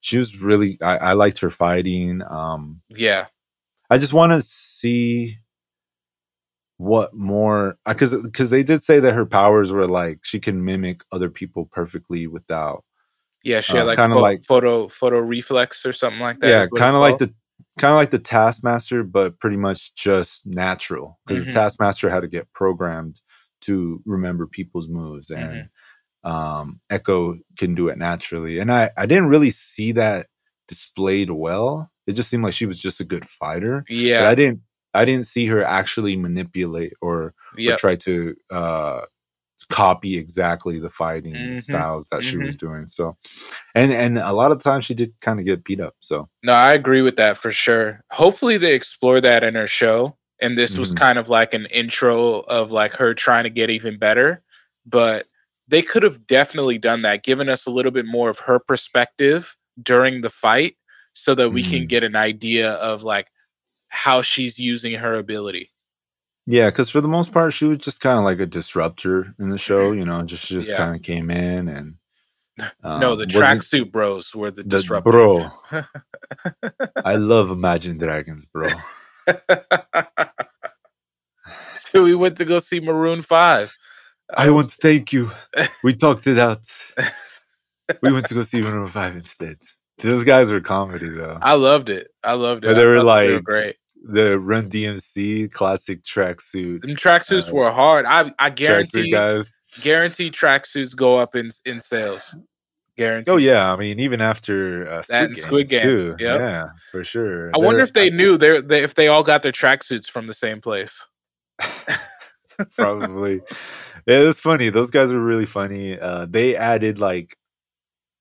[0.00, 0.78] she was really.
[0.82, 2.22] I, I liked her fighting.
[2.28, 3.26] Um, Yeah.
[3.90, 5.38] I just want to see
[6.78, 11.00] what more because because they did say that her powers were like she can mimic
[11.10, 12.84] other people perfectly without
[13.44, 16.48] Yeah, she Uh, had like, kinda pho- like- photo photo reflex or something like that.
[16.48, 17.32] yeah is what it's kind of like the
[17.78, 21.46] kind of like the taskmaster but pretty much just natural because Mhm.
[21.46, 23.20] the taskmaster had to get programmed
[23.62, 25.68] to remember people's moves and
[26.24, 26.30] Mm-hmm.
[26.30, 30.26] um echo can do it naturally and i i didn't really see that
[30.68, 34.28] displayed well it just seemed like she was just a good fighter but Yeah.
[34.28, 34.60] i didn't
[34.94, 37.76] i didn't see her actually manipulate or or Yeah.
[37.76, 39.02] try to uh
[39.70, 43.16] copy exactly the fighting Mhm, styles that she was doing so
[43.74, 46.52] and and a lot of times she did kind of get beat up so No,
[46.54, 48.02] I agree with that for sure.
[48.12, 50.16] Hopefully they explore that in her show.
[50.42, 50.96] And this was Mhm.
[50.96, 54.42] kind of like an intro of like her trying to get even better.
[54.86, 55.26] But
[55.68, 59.56] they could have definitely done that, given us a little bit more of her perspective
[59.82, 60.76] during the fight
[61.14, 61.88] so that we can Mhm.
[61.88, 63.28] get an idea of like
[63.88, 65.70] how she's using her ability.
[66.46, 69.50] Yeah because for the most part she was just kind of like a disruptor in
[69.50, 70.72] the show you know just just Mm-hmm.
[70.72, 70.76] Yeah.
[70.78, 71.94] kind of came in and
[72.82, 75.50] no, um, the tracksuit bros were the, the disruptors.
[75.70, 75.82] bro
[77.04, 78.68] i love imagine dragons bro
[81.74, 83.72] so we went to go see Maroon 5.
[84.36, 85.30] i want to thank you
[85.84, 86.60] we talked it out
[88.02, 89.58] we went to go see Maroon 5 instead
[89.98, 92.08] those guys were comedy though I loved it.
[92.22, 92.68] I loved it.
[92.68, 93.76] But they were thought that like- great.
[94.04, 96.82] The Run DMC classic tracksuit.
[96.82, 98.06] Them tracksuits Uh, were hard.
[98.06, 99.54] I I guarantee guys.
[99.80, 102.34] guarantee tracksuits go up in in sales.
[102.96, 103.30] Guarantee.
[103.30, 106.16] Oh yeah, I mean even after uh, Squid, and Squid Game, too.
[106.18, 106.40] yep.
[106.40, 107.50] Yeah, for sure.
[107.54, 110.26] I wonder They're- if they knew they they if they all got their tracksuits from
[110.28, 111.04] the same place.
[112.76, 113.40] probably.
[114.06, 114.68] Yeah, it was funny.
[114.70, 115.98] Those guys were really funny.
[115.98, 117.36] Uh, they added like,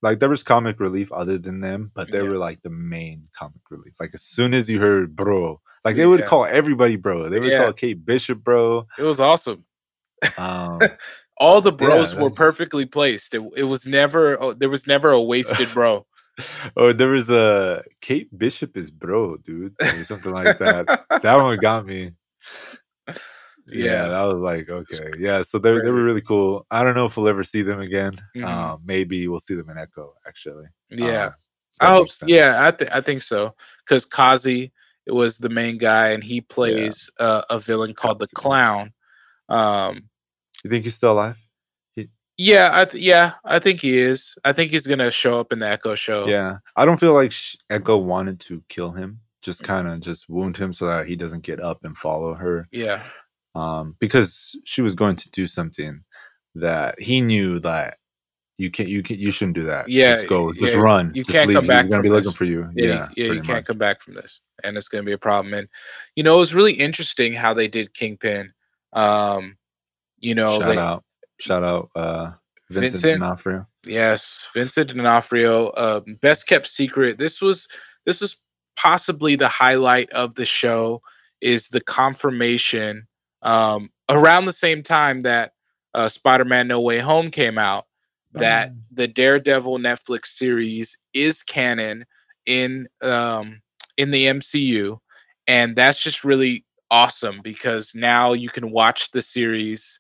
[0.02, 2.30] like there was comic relief other than them, but they Yeah.
[2.30, 3.94] were like the main comic relief.
[4.00, 6.26] Like as soon as you heard bro, like they would Yeah.
[6.28, 7.30] call everybody bro.
[7.30, 7.64] They would Yeah.
[7.64, 8.88] call Kate Bishop bro.
[8.98, 9.64] It was awesome.
[10.38, 10.80] Um,
[11.38, 13.34] All the Yeah, bros were perfectly placed.
[13.34, 16.06] It, it was never oh, there was never a wasted bro.
[16.76, 21.06] or there was a Kate Bishop is bro, dude, or something like that.
[21.22, 22.12] that one got me.
[23.68, 24.10] Yeah.
[24.10, 25.42] that was like okay, yeah.
[25.42, 26.68] So they they were really cool.
[26.70, 28.14] I don't know if we'll ever see them again.
[28.36, 28.46] Mhm.
[28.46, 30.66] Um, maybe we'll see them in Echo actually.
[30.92, 31.26] Yeah.
[31.26, 31.34] Um,
[31.80, 32.08] I hope.
[32.28, 33.56] Yeah, I th- I think so.
[33.84, 34.72] Because Kazi
[35.14, 38.92] was the main guy, and he plays uh, a villain called the Clown.
[39.50, 40.10] Um,
[40.64, 41.38] You think he's still alive?
[42.38, 44.36] yeah, I th- yeah, I think he is.
[44.44, 46.28] I think he's gonna show up in the Echo show.
[46.28, 47.34] Yeah, I don't feel like
[47.70, 49.22] Echo wanted to kill him.
[49.42, 49.66] Just Mm.
[49.66, 52.68] kind of just wound him so that he doesn't get up and follow her.
[52.72, 53.04] yeah,
[53.54, 56.04] Um, because she was going to do something
[56.56, 58.00] that he knew that
[58.58, 59.90] you can't, you can, you shouldn't do that.
[59.90, 61.12] Yeah, just go, just yeah, run.
[61.14, 62.70] you just can't come He's back gonna be from looking for you.
[62.76, 63.34] yeah, Yeah, you, yeah.
[63.34, 63.66] You can't much.
[63.66, 65.54] come back from this, and it's gonna be a problem.
[65.54, 65.68] And
[66.16, 68.54] you know, it was really interesting how they did Kingpin.
[68.94, 69.58] Um,
[70.20, 71.04] you know, Shout they- out,
[71.40, 72.32] shout out, uh,
[72.70, 73.20] Vincent, Vincent.
[73.22, 73.68] D'Onofrio.
[73.86, 77.18] Yes, Vincent D'Onofrio, uh, best kept secret.
[77.18, 77.68] This was
[78.06, 78.38] this is
[78.78, 81.02] possibly the highlight of the show.
[81.42, 83.08] Is the confirmation
[83.42, 85.52] um, around the same time that
[85.94, 87.86] uh, Spider-Man: No Way Home came out
[88.36, 92.06] that Um, the Daredevil Netflix series is canon
[92.46, 93.62] in um,
[93.98, 95.00] in the MCU,
[95.48, 100.00] and that's just really awesome because now you can watch the series.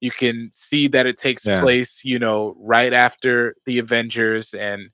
[0.00, 1.60] You can see that it takes Yeah.
[1.60, 4.90] place, you know, right after the Avengers, and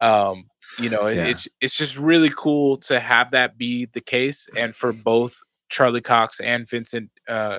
[0.00, 0.44] um,
[0.78, 1.26] you know, Yeah.
[1.28, 5.36] it's it's just really cool to have that be the case, and for both
[5.68, 7.58] Charlie Cox and Vincent uh,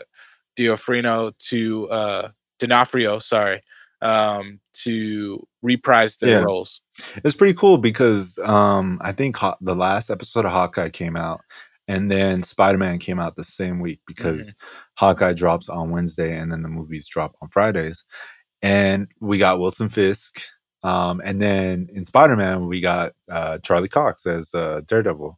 [0.56, 3.62] D'Onofrio to uh, D'Onofrio, sorry,
[4.02, 6.43] um, to reprise their Yeah.
[6.43, 6.82] roles.
[7.24, 11.41] It's pretty cool because um, I think Haw- the last episode of Hawkeye came out,
[11.88, 14.67] and then Spider Man came out the same week because Mm-hmm.
[14.96, 18.06] Hawkeye drops on Wednesday, and then the movies drop on Fridays.
[18.62, 20.39] And we got Wilson Fisk,
[20.84, 25.38] um, and then in Spider Man we got uh, Charlie Cox as uh, Daredevil.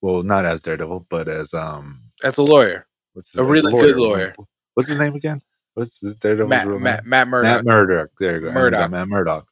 [0.00, 3.96] Well, not as Daredevil, but as um, As a lawyer, what's A as really good
[3.96, 4.34] lawyer.
[4.74, 5.40] What's his name again?
[5.78, 7.06] What's Daredevil's Matt, real Matt.
[7.06, 7.64] Matt Murdock.
[7.64, 8.10] Matt Murdock.
[8.18, 8.46] There you go.
[8.48, 8.90] Got Murdock.
[8.90, 9.46] Matt Murdock.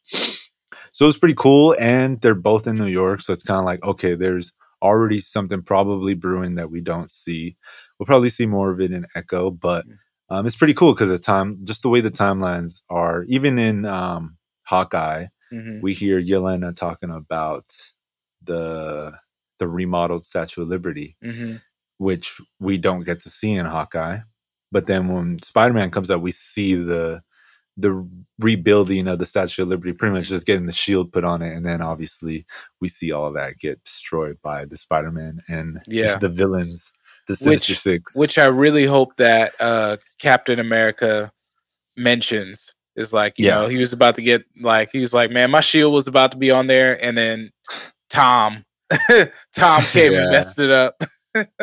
[0.93, 3.85] So it's pretty cool, and they're both in New York, so it's kind of like
[3.85, 7.57] okay, there's already something probably brewing that we don't see.
[7.99, 9.97] We'll probably see more of it in Echo, but Mm.
[10.31, 13.85] um, it's pretty cool because the time, just the way the timelines are, even in
[13.87, 15.81] um, Hawkeye, Mhm.
[15.83, 17.73] we hear Yelena talking about
[18.43, 19.13] the
[19.59, 21.61] the remodeled Statue of Liberty Mhm.
[21.99, 24.19] which we don't get to see in Hawkeye.
[24.77, 27.23] But then when Spider Man comes out, we see the
[27.79, 28.07] the
[28.39, 31.57] rebuilding of the Statue of Liberty, pretty much just getting the shield put on it,
[31.57, 32.45] and then obviously
[32.79, 36.19] we see all of that get destroyed by the Spider Man and Yeah.
[36.21, 36.93] the villains,
[37.27, 38.17] the Sinister Which- Six.
[38.17, 41.33] Which I really hope that uh, Captain America
[41.97, 43.55] mentions is like, you Yeah.
[43.63, 46.33] know, he was about to get like he was like, man, my shield was about
[46.33, 47.51] to be on there, and then
[48.11, 48.63] Tom,
[49.57, 51.03] Tom came and messed it up.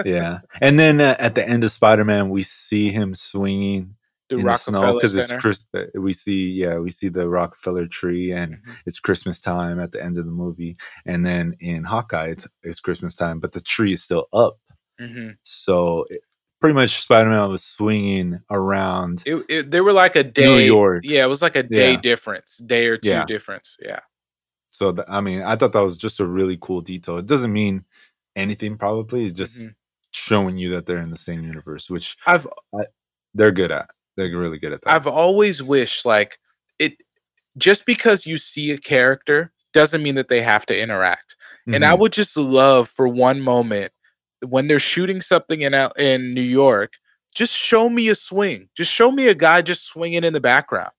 [0.06, 3.96] yeah, and then uh, at the end of Spider Man, we see him swinging
[4.30, 5.42] The in the snow Rockefeller because it's Center.
[5.42, 5.66] Chris.
[5.76, 8.76] uh, We see, yeah, we see the Rockefeller tree, and Mhm.
[8.86, 10.78] it's Christmas time at the end of the movie.
[11.06, 14.60] And then in Hawkeye, it's, it's Christmas time, but the tree is still up.
[15.02, 15.38] Mhm.
[15.44, 16.22] So it,
[16.62, 19.24] pretty much Spider Man was swinging around.
[19.26, 20.66] It, it, they were like a day.
[20.66, 21.04] York.
[21.06, 22.02] Yeah, it was like a day Yeah.
[22.02, 23.26] difference, day or two Yeah.
[23.26, 23.76] difference.
[23.82, 24.00] Yeah.
[24.72, 27.18] So th- I mean, I thought that was just a really cool detail.
[27.18, 27.86] It doesn't mean
[28.36, 29.26] anything, probably.
[29.26, 29.76] It's just Mhm.
[30.12, 32.48] showing you that they're in the same universe, which I've
[33.34, 33.90] they're good at.
[34.16, 34.90] They're really good at that.
[34.92, 36.38] I've always wished like
[36.80, 36.94] it
[37.58, 41.36] just because you see a character doesn't mean that they have to interact.
[41.68, 42.00] And I Mhm.
[42.00, 43.92] would just love for one moment
[44.42, 46.94] when they're shooting something in out in New York,
[47.34, 48.70] just show me a swing.
[48.76, 50.92] Just show me a guy just swinging in the background.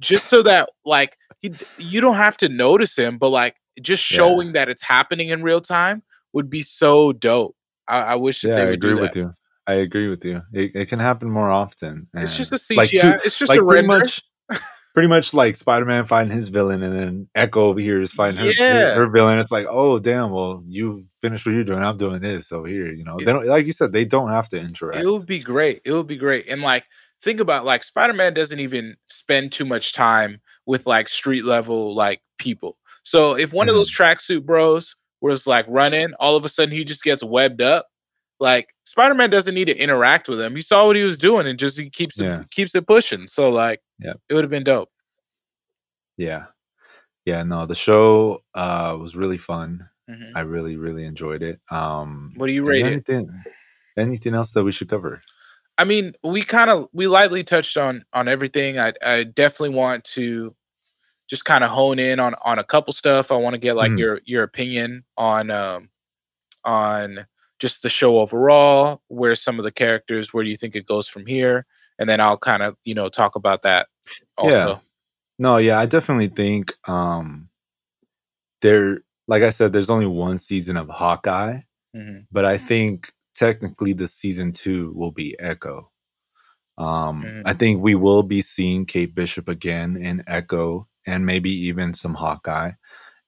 [0.00, 4.16] Just so that like he, you don't have to notice him, but like just Yeah.
[4.18, 6.02] showing that it's happening in real time
[6.38, 7.56] would be so dope.
[7.88, 9.32] I, I wish yeah, they I agree with you.
[9.66, 10.40] I agree with you.
[10.52, 12.06] It, it can happen more often.
[12.14, 12.76] It's just a CGI.
[12.76, 14.04] like, it's just like a pretty render.
[14.04, 14.22] much,
[14.94, 18.52] pretty much like Spider-Man fighting his villain, and then Echo over here is fighting her,
[18.52, 18.94] Yeah.
[18.94, 19.40] her, her villain.
[19.40, 21.82] It's like, oh damn, well you finished what you're doing.
[21.82, 22.92] I'm doing this over here.
[22.92, 25.02] You know, they don't like you said they don't have to interact.
[25.02, 25.82] It would be great.
[25.84, 26.48] It would be great.
[26.48, 26.84] And like,
[27.20, 32.22] think about like Spider-Man doesn't even spend too much time with like street level like
[32.38, 32.78] people.
[33.02, 33.96] So if one of those mm.
[33.96, 37.86] tracksuit bros was like running, all of a sudden he just gets webbed up.
[38.40, 40.54] Like Spider-Man doesn't need to interact with him.
[40.54, 42.40] He saw what he was doing and just he keeps Yeah.
[42.42, 43.26] it keeps it pushing.
[43.26, 44.12] So like, Yeah.
[44.28, 44.90] it would have been dope.
[46.16, 46.46] Yeah,
[47.24, 47.42] yeah.
[47.42, 49.88] No, the show uh was really fun.
[50.10, 50.32] Mhm.
[50.34, 51.60] I really really enjoyed it.
[51.70, 52.92] Um, What do you rate it?
[52.92, 53.42] anything,
[53.96, 55.22] anything else that we should cover?
[55.76, 58.78] I mean, we kind of we lightly touched on on everything.
[58.78, 60.54] I I definitely want to
[61.28, 63.30] just kind of hone in on on a couple stuff.
[63.30, 63.98] I want to get like Mhm.
[63.98, 65.90] your your opinion on um
[66.64, 67.26] on
[67.58, 69.02] just the show overall.
[69.08, 71.66] Where some of the characters, where do you think it goes from here?
[71.98, 73.88] And then I'll kind of you know talk about that.
[74.36, 74.50] Also.
[74.56, 74.78] Yeah.
[75.38, 77.48] No, yeah, I definitely think um
[78.60, 81.60] there like I said, there's only one season of Hawkeye,
[81.94, 82.26] Mhm.
[82.32, 85.90] but I think technically the season two will be Echo.
[86.78, 87.42] Um Mhm.
[87.44, 92.14] I think we will be seeing Kate Bishop again in Echo and maybe even some
[92.16, 92.72] Hawkeye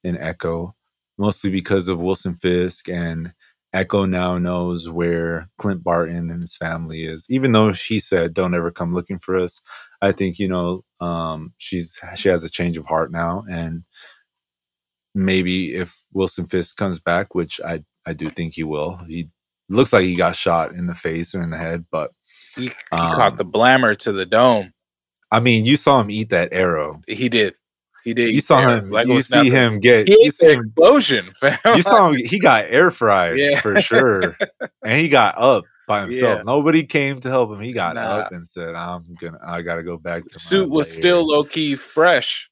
[0.04, 0.74] in Echo,
[1.18, 3.32] mostly because of Wilson Fisk and
[3.72, 7.26] Echo now knows where Clint Barton and his family is.
[7.30, 9.60] Even though she said don't ever come looking for us,
[10.02, 13.84] I think you know um, she's she has a change of heart now, and
[15.14, 19.30] maybe if Wilson Fisk comes back, which I I do think he will, he
[19.70, 22.12] looks like he got shot in the face or in the head, but
[22.56, 24.74] He, he Um, caught the blammer to the dome.
[25.30, 27.02] I mean, you saw him eat that arrow.
[27.06, 27.54] He did.
[28.04, 28.32] He did.
[28.34, 28.90] You saw him.
[28.90, 30.08] like you see him get.
[30.08, 30.60] You see him.
[30.60, 31.58] explosion, fam.
[31.76, 32.16] You saw him.
[32.24, 33.60] He got air fried Yeah.
[33.60, 34.36] for sure,
[34.84, 36.38] and he got up by himself.
[36.38, 36.42] Yeah.
[36.44, 37.60] Nobody came to help him.
[37.60, 38.00] He got Nah.
[38.00, 39.38] up and said, "I'm gonna.
[39.44, 42.48] I gotta go back to suit was lair." still low key fresh.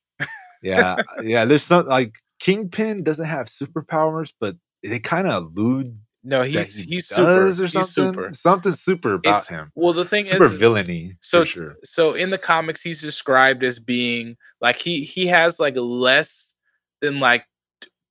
[0.63, 1.45] yeah, yeah.
[1.45, 6.85] There's some like Kingpin doesn't have superpowers, but they kind of allude No, he's he
[6.85, 7.47] he's super.
[7.47, 7.85] or He's something.
[8.15, 8.35] super.
[8.35, 9.73] Something super about It's- him.
[9.75, 11.17] Well, the thing Super is, super villainy.
[11.21, 11.77] so sure.
[11.85, 16.55] so in the comics, he's described as being like he he has like less
[17.01, 17.45] than like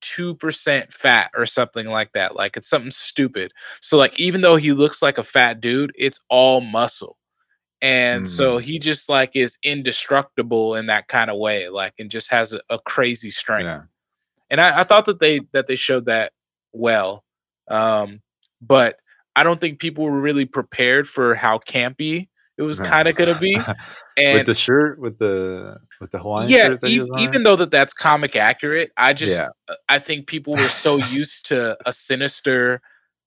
[0.01, 2.35] two percent fat or something like that.
[2.35, 3.51] Like it's something stupid.
[3.81, 7.17] So like even though he looks like a fat dude, it's all muscle.
[7.81, 8.27] And Mm.
[8.27, 12.51] so he just like is indestructible in that kind of way, like and just has
[12.53, 13.65] a, a crazy strength.
[13.67, 13.81] Yeah.
[14.49, 16.31] and I, I thought that they that they showed that
[16.73, 17.23] well
[17.69, 18.21] um
[18.61, 18.97] but
[19.35, 22.27] i don't think people were really prepared for how campy
[22.57, 23.55] it was kind of gonna be
[24.17, 27.69] And with the shirt, with the with the Hawaiian yeah shirt e- even though that
[27.69, 29.47] that's comic accurate i just Yeah.
[29.69, 32.81] uh, i think people were so used to a sinister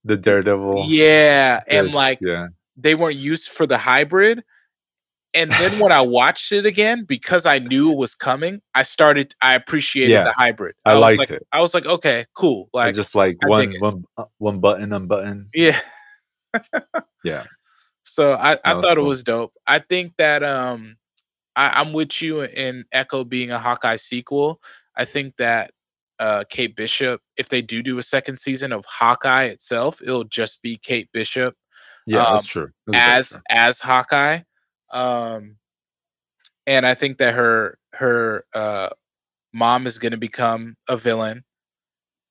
[0.05, 0.87] the Daredevil.
[0.89, 4.43] yeah and like yeah, they weren't used for the hybrid
[5.35, 9.35] and then when i watched it again because i knew it was coming i started
[9.41, 11.47] i appreciated Yeah, the hybrid I was liked like, it.
[11.53, 15.49] i was like okay cool Like, just like I one one uh, one button unbutton.
[15.55, 15.81] yeah
[17.23, 17.45] Yeah,
[18.03, 19.53] So I, I thought it was dope.
[19.67, 20.97] I think that um
[21.55, 24.61] I, I'm with you in Echo being a Hawkeye sequel.
[24.97, 25.71] I think that
[26.19, 30.61] uh Kate Bishop, if they do do a second season of Hawkeye itself, it'll just
[30.63, 31.55] be Kate Bishop
[32.07, 32.71] yeah, Um, that's true.
[32.87, 34.41] That's as as Hawkeye.
[34.93, 35.57] Um
[36.67, 38.91] and I think that her her uh
[39.53, 41.45] mom is gonna become a villain.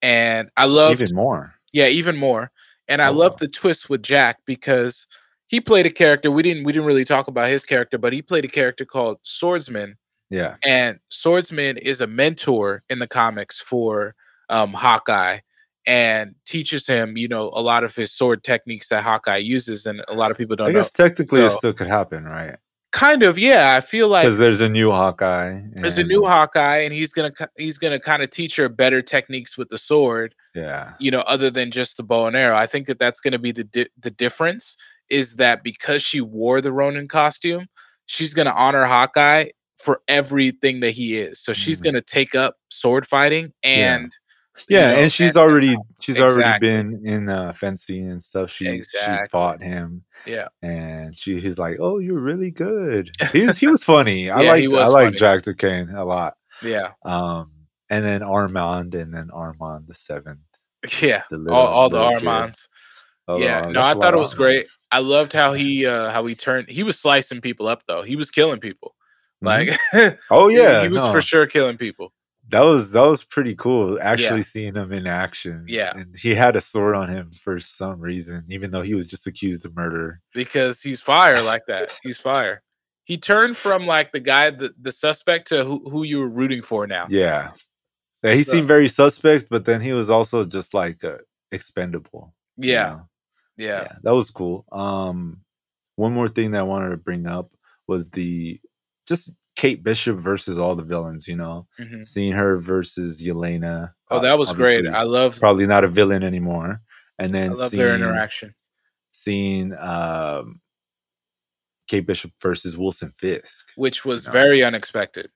[0.02, 1.54] And I love even more.
[1.72, 2.50] yeah, even more.
[2.88, 3.36] And I Oh, love wow.
[3.40, 5.06] the twist with Jack because
[5.48, 6.30] he played a character.
[6.30, 9.18] We didn't we didn't really talk about his character, but he played a character called
[9.22, 9.96] Swordsman.
[10.30, 14.14] Yeah, And Swordsman is a mentor in the comics for
[14.48, 15.40] um, Hawkeye
[15.86, 20.02] and teaches him, you know, a lot of his sword techniques that Hawkeye uses, and
[20.08, 20.78] a lot of people don't know.
[20.80, 22.56] guess technically it still could happen, right?
[22.92, 23.76] Kind of, yeah.
[23.76, 25.60] I feel like Because there's a new Hawkeye.
[25.76, 29.56] there's a new Hawkeye, and he's gonna he's gonna kind of teach her better techniques
[29.56, 30.34] with the sword.
[30.56, 32.56] Yeah, you know, other than just the bow and arrow.
[32.56, 34.76] I think that that's going to be the di- the difference
[35.08, 37.66] is that because she wore the Ronin costume,
[38.06, 41.40] she's going to honor Hawkeye for everything that he is.
[41.40, 41.84] So she's Mhm.
[41.84, 44.06] going to take up sword fighting Yeah.
[44.68, 48.22] And you yeah, know, and she's and- already she's already been in uh, fencing and
[48.22, 48.50] stuff.
[48.50, 49.24] She Exactly.
[49.24, 53.66] she fought him, yeah, and she he's like, "Oh, you're really good." He was he
[53.66, 54.30] was funny.
[54.30, 55.14] I Yeah, like he I like.
[55.14, 56.34] Jack Duquesne a lot.
[56.62, 57.50] yeah, Um,
[57.88, 60.40] and then Armand, and then Armand the seventh.
[61.00, 61.22] yeah.
[61.30, 62.00] The all, little- all the.
[62.00, 62.68] Armands.
[63.28, 64.66] Oh, yeah, no, I thought it was great.
[64.66, 64.78] Armands.
[64.90, 66.68] I loved how he uh how he turned.
[66.68, 68.02] He was slicing people up though.
[68.02, 68.94] He was killing people.
[69.44, 69.46] Mhm.
[69.92, 71.12] Like, oh he- yeah, he was no.
[71.12, 72.12] for sure killing people.
[72.50, 73.98] That was that was pretty cool.
[74.02, 75.64] Actually seeing him in action.
[75.68, 75.92] Yeah.
[75.96, 79.26] and he had a sword on him for some reason, even though he was just
[79.26, 80.20] accused of murder.
[80.34, 81.94] because he's fire like that.
[82.02, 82.62] He's fire.
[83.04, 86.62] he turned from like the guy, the, the suspect, to who, who you were rooting
[86.62, 87.06] for now.
[87.08, 87.50] Yeah.
[88.22, 91.18] yeah he So- seemed very suspect, but then he was also just like uh,
[91.52, 92.34] expendable.
[92.56, 93.08] you know?
[93.56, 94.64] yeah, yeah, that was cool.
[94.72, 95.40] Um,
[95.96, 97.50] one more thing that I wanted to bring up
[97.86, 98.60] was the
[99.06, 101.28] just Kate Bishop versus all the villains.
[101.28, 102.04] You know, mhm.
[102.04, 103.92] seeing her versus Yelena.
[104.10, 104.86] Oh, that was great.
[104.86, 106.80] I love, probably not a villain anymore.
[107.18, 108.54] And I then love seeing, their interaction.
[109.12, 110.60] seeing um,
[111.86, 113.68] Kate Bishop versus Wilson Fisk.
[113.76, 114.32] which was know.
[114.32, 115.30] very unexpected.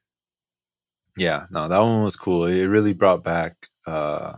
[1.16, 2.46] Yeah, no, that one was cool.
[2.46, 4.32] It really brought back uh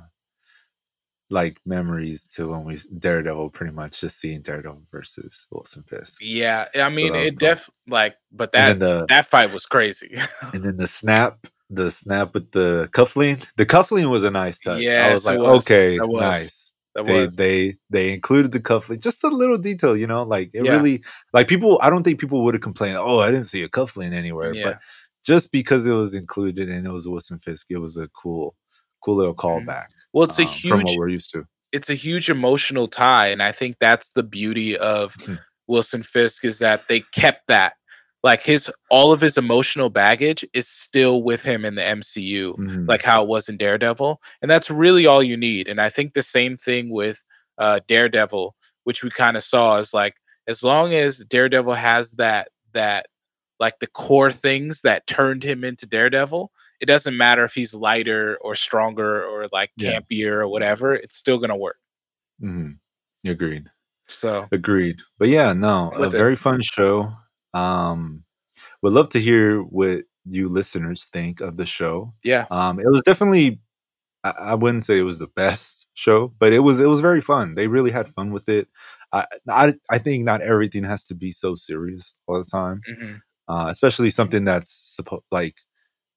[1.30, 6.18] like memories to when we Daredevil pretty much just seeing Daredevil versus Wilson Fisk.
[6.20, 10.16] Yeah, I mean, was it def like, but that the that fight was crazy.
[10.52, 13.44] and then the snap, the snap with the cuffling.
[13.56, 14.80] The cuffling was a nice touch.
[14.82, 15.64] Yeah, I was like, was.
[15.64, 16.20] okay, was.
[16.22, 16.62] nice.
[17.04, 20.72] They they they included the cuffling, just a little detail, you know, like it Yeah.
[20.72, 21.02] really
[21.34, 21.78] like people.
[21.82, 22.96] I don't think people would have complained.
[22.96, 24.78] Oh, I didn't see a cuffling anywhere, yeah, but
[25.22, 28.54] just because it was included and it was Wilson Fisk, it was a cool,
[29.04, 29.66] cool little Mhm.
[29.66, 29.86] callback.
[30.12, 31.46] Well, it's a um, from what huge, we're used to.
[31.72, 35.38] it's a huge emotional tie, and I think that's the beauty of Mhm.
[35.66, 37.74] Wilson Fisk is that they kept that.
[38.22, 42.54] Like his all of his emotional baggage is still with him in the MCU.
[42.58, 42.88] Mhm.
[42.88, 45.68] like how it was in Daredevil, and that's really all you need.
[45.68, 47.24] And I think the same thing with
[47.58, 48.54] uh, Daredevil,
[48.84, 50.14] which we kind of saw is like
[50.48, 53.06] as long as Daredevil has that that
[53.58, 56.50] like the core things that turned him into Daredevil,
[56.80, 60.00] it doesn't matter if he's lighter or stronger or like Yeah.
[60.00, 61.78] campier or whatever, it's still gonna work.
[62.42, 62.78] Mhm.
[63.26, 63.70] Agreed.
[64.08, 64.98] So Agreed.
[65.18, 66.16] But yeah, no, a With it.
[66.18, 67.12] very fun show.
[67.54, 68.24] Um,
[68.82, 72.14] would love to hear what you listeners think of the show.
[72.24, 73.60] yeah, Um, it was definitely,
[74.24, 77.20] I, I wouldn't say it was the best show, but it was it was very
[77.22, 77.54] fun.
[77.56, 78.68] They really had fun with it.
[79.12, 83.20] I I, I think not everything has to be so serious all the time, mhm,
[83.48, 85.56] uh, especially something that's supposed like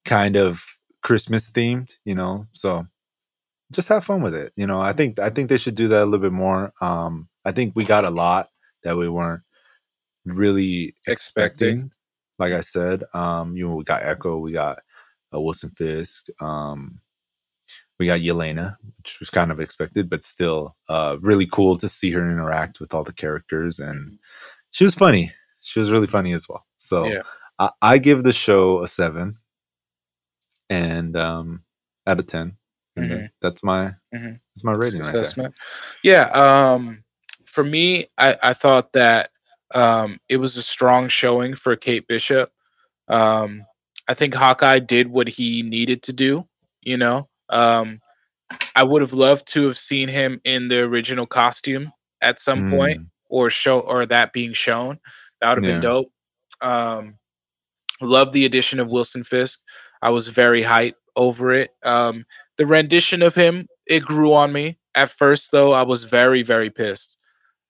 [0.05, 0.63] kind of
[1.03, 2.45] Christmas themed, you know.
[2.53, 2.87] So
[3.71, 4.53] just have fun with it.
[4.55, 6.73] You know, I think I think they should do that a little bit more.
[6.81, 8.49] Um, I think we got a lot
[8.83, 9.41] that we weren't
[10.25, 11.67] really Expecting.
[11.69, 11.91] expecting.
[12.37, 14.79] Like I said, um, you know, we got Echo, we got
[15.33, 17.01] uh, Wilson Fisk, um,
[17.99, 22.11] we got Yelena, which was kind of expected, but still uh, really cool to see
[22.11, 24.19] her interact with all the characters, and
[24.71, 25.33] she was funny.
[25.61, 26.65] She was really funny as well.
[26.77, 27.23] So Yeah.
[27.59, 29.35] I, I give the show a seven,
[30.69, 31.63] and um,
[32.07, 32.57] out of ten.
[32.95, 34.39] And then that's my Mhm.
[34.55, 35.53] that's my rating right assessment.
[36.03, 36.23] Yeah.
[36.31, 37.03] Um,
[37.45, 39.31] for me, I, I thought that
[39.73, 42.51] um, it was a strong showing for Kate Bishop.
[43.07, 43.63] Um,
[44.07, 46.47] I think Hawkeye did what he needed to do.
[46.81, 48.01] You know, um,
[48.75, 51.91] I would have loved to have seen him in the original costume
[52.21, 54.99] at some point, Mm, or show or that being shown.
[55.39, 55.73] That would have Yeah.
[55.75, 56.11] been dope.
[56.61, 57.17] Um,
[58.01, 59.61] love the addition of Wilson Fisk.
[60.01, 61.71] I was very hyped over it.
[61.83, 62.25] Um,
[62.57, 65.73] the rendition of him it grew on me at first, though.
[65.73, 67.17] I was very very pissed.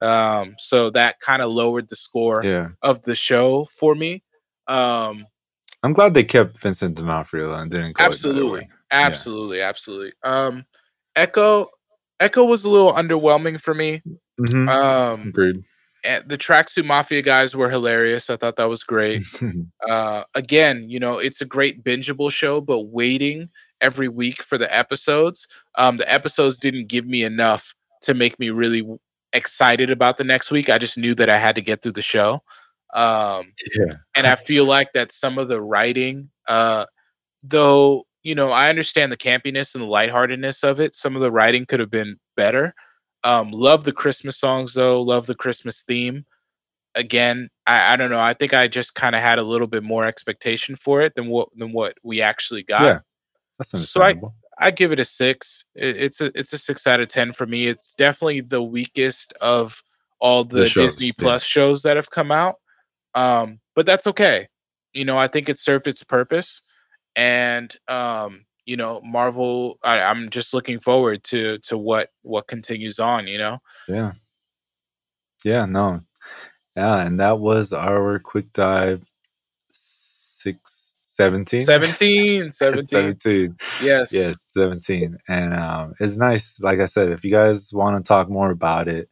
[0.02, 4.24] Um, so that kind of lowered the score yeah, of the show for me.
[4.68, 5.26] Um,
[5.84, 8.70] I'm glad they kept Vincent D'Onofrio and didn't go another absolutely, way.
[8.92, 10.14] absolutely, absolutely.
[10.24, 10.66] Um,
[11.16, 11.68] Echo,
[12.20, 14.02] Echo was a little underwhelming for me.
[14.40, 15.64] Mhm, Um, Agreed.
[16.04, 18.30] And the tracksuit mafia guys were hilarious.
[18.30, 19.22] I thought that was great.
[19.88, 23.50] uh again you know it's a great bingeable show but waiting
[23.82, 28.50] every week for the episodes um the episodes didn't give me enough to make me
[28.50, 28.86] really
[29.34, 32.02] excited about the next week i just knew that i had to get through the
[32.02, 32.42] show
[32.94, 36.86] um yeah, and i feel like that some of the writing uh
[37.44, 41.32] though you know i understand the campiness and the lightheartedness of it some of the
[41.32, 42.74] writing could have been better
[43.24, 46.26] um love the christmas songs though love the christmas theme
[46.96, 49.84] again i, I don't know i think i just kind of had a little bit
[49.84, 53.00] more expectation for it than what than what we actually got yeah.
[53.58, 54.16] That's So I-
[54.62, 55.64] I give it a six.
[55.74, 57.68] It, it's a it's a six out of ten for me.
[57.68, 59.82] It's definitely the weakest of
[60.20, 61.14] all the, The shows, Disney yeah.
[61.18, 62.56] Plus shows that have come out.
[63.16, 64.50] Um, but that's okay.
[64.94, 66.62] You know, I think it served its purpose,
[67.16, 69.80] and um, you know, Marvel.
[69.84, 73.26] I, I'm just looking forward to to what what continues on.
[73.26, 74.14] You know, Yeah.
[75.44, 76.02] Yeah, no.
[76.76, 79.04] Yeah, and that was our quick dive
[79.72, 80.62] six,
[81.16, 81.62] 17?
[81.62, 82.86] 17, 17.
[82.86, 83.56] 17.
[83.82, 84.14] Yes.
[84.14, 85.18] Yes, 17.
[85.28, 86.62] And um, it's nice.
[86.62, 89.10] Like I said, if you guys want to talk more about it,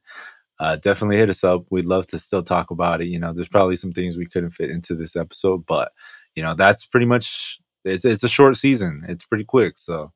[0.59, 1.65] uh, definitely hit us up.
[1.71, 3.07] We'd love to still talk about it.
[3.07, 5.93] You know, there's probably some things we couldn't fit into this episode, but
[6.35, 9.05] you know, that's pretty much it's it's a short season.
[9.07, 9.77] It's pretty quick.
[9.77, 10.11] So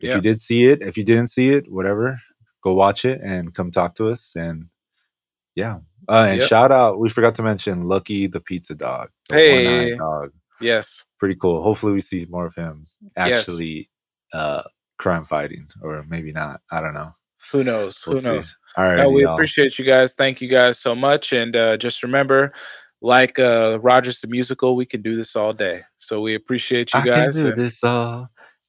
[0.00, 0.16] if Yeah.
[0.16, 2.18] you did see it, if you didn't see it, whatever,
[2.64, 4.34] go watch it and come talk to us.
[4.36, 4.66] And
[5.54, 6.48] yeah, Uh, and Yep.
[6.48, 9.10] shout out, we forgot to mention Lucky the pizza dog.
[9.28, 9.96] the Hey.
[9.96, 10.32] dog.
[10.60, 11.04] Yes.
[11.18, 11.62] Pretty cool.
[11.62, 13.40] Hopefully, we see more of him Yes.
[13.40, 13.90] actually
[14.32, 14.62] uh,
[14.98, 16.60] crime fighting, or maybe not.
[16.70, 17.14] I don't know.
[17.52, 18.04] Who knows?
[18.06, 18.28] We'll Who see.
[18.30, 18.54] knows?
[18.76, 19.34] All right, No, we y'all.
[19.34, 20.14] appreciate you guys.
[20.14, 21.32] Thank you guys so much.
[21.32, 22.52] And uh, just remember,
[23.02, 25.82] like uh, Rogers the musical, we can do this all day.
[25.96, 27.34] So we appreciate you I guys.
[27.36, 28.28] can do and- this all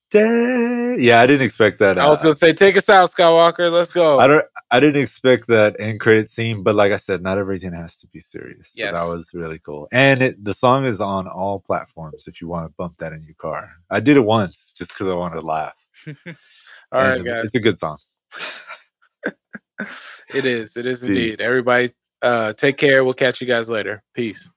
[0.10, 0.98] day.
[1.00, 1.98] Yeah, I didn't expect that.
[1.98, 3.72] I was uh, gonna say, take us out, Skywalker.
[3.72, 4.20] Let's go.
[4.20, 4.46] I don't.
[4.70, 8.08] I didn't expect that end credit scene, but like I said, not everything has to
[8.08, 8.74] be serious.
[8.74, 8.96] So Yes.
[9.00, 9.88] that was really cool.
[9.92, 12.28] And it, the song is on all platforms.
[12.28, 15.08] If you want to bump that in your car, I did it once just because
[15.08, 15.76] I wanted to laugh.
[16.08, 16.14] all
[16.92, 17.46] right, And guys.
[17.46, 17.98] it's a good song.
[20.34, 20.78] It is.
[20.78, 21.32] It is indeed.
[21.32, 21.40] Peace.
[21.40, 21.90] Everybody,
[22.22, 23.04] uh, take care.
[23.04, 24.04] We'll catch you guys later.
[24.14, 24.50] Peace.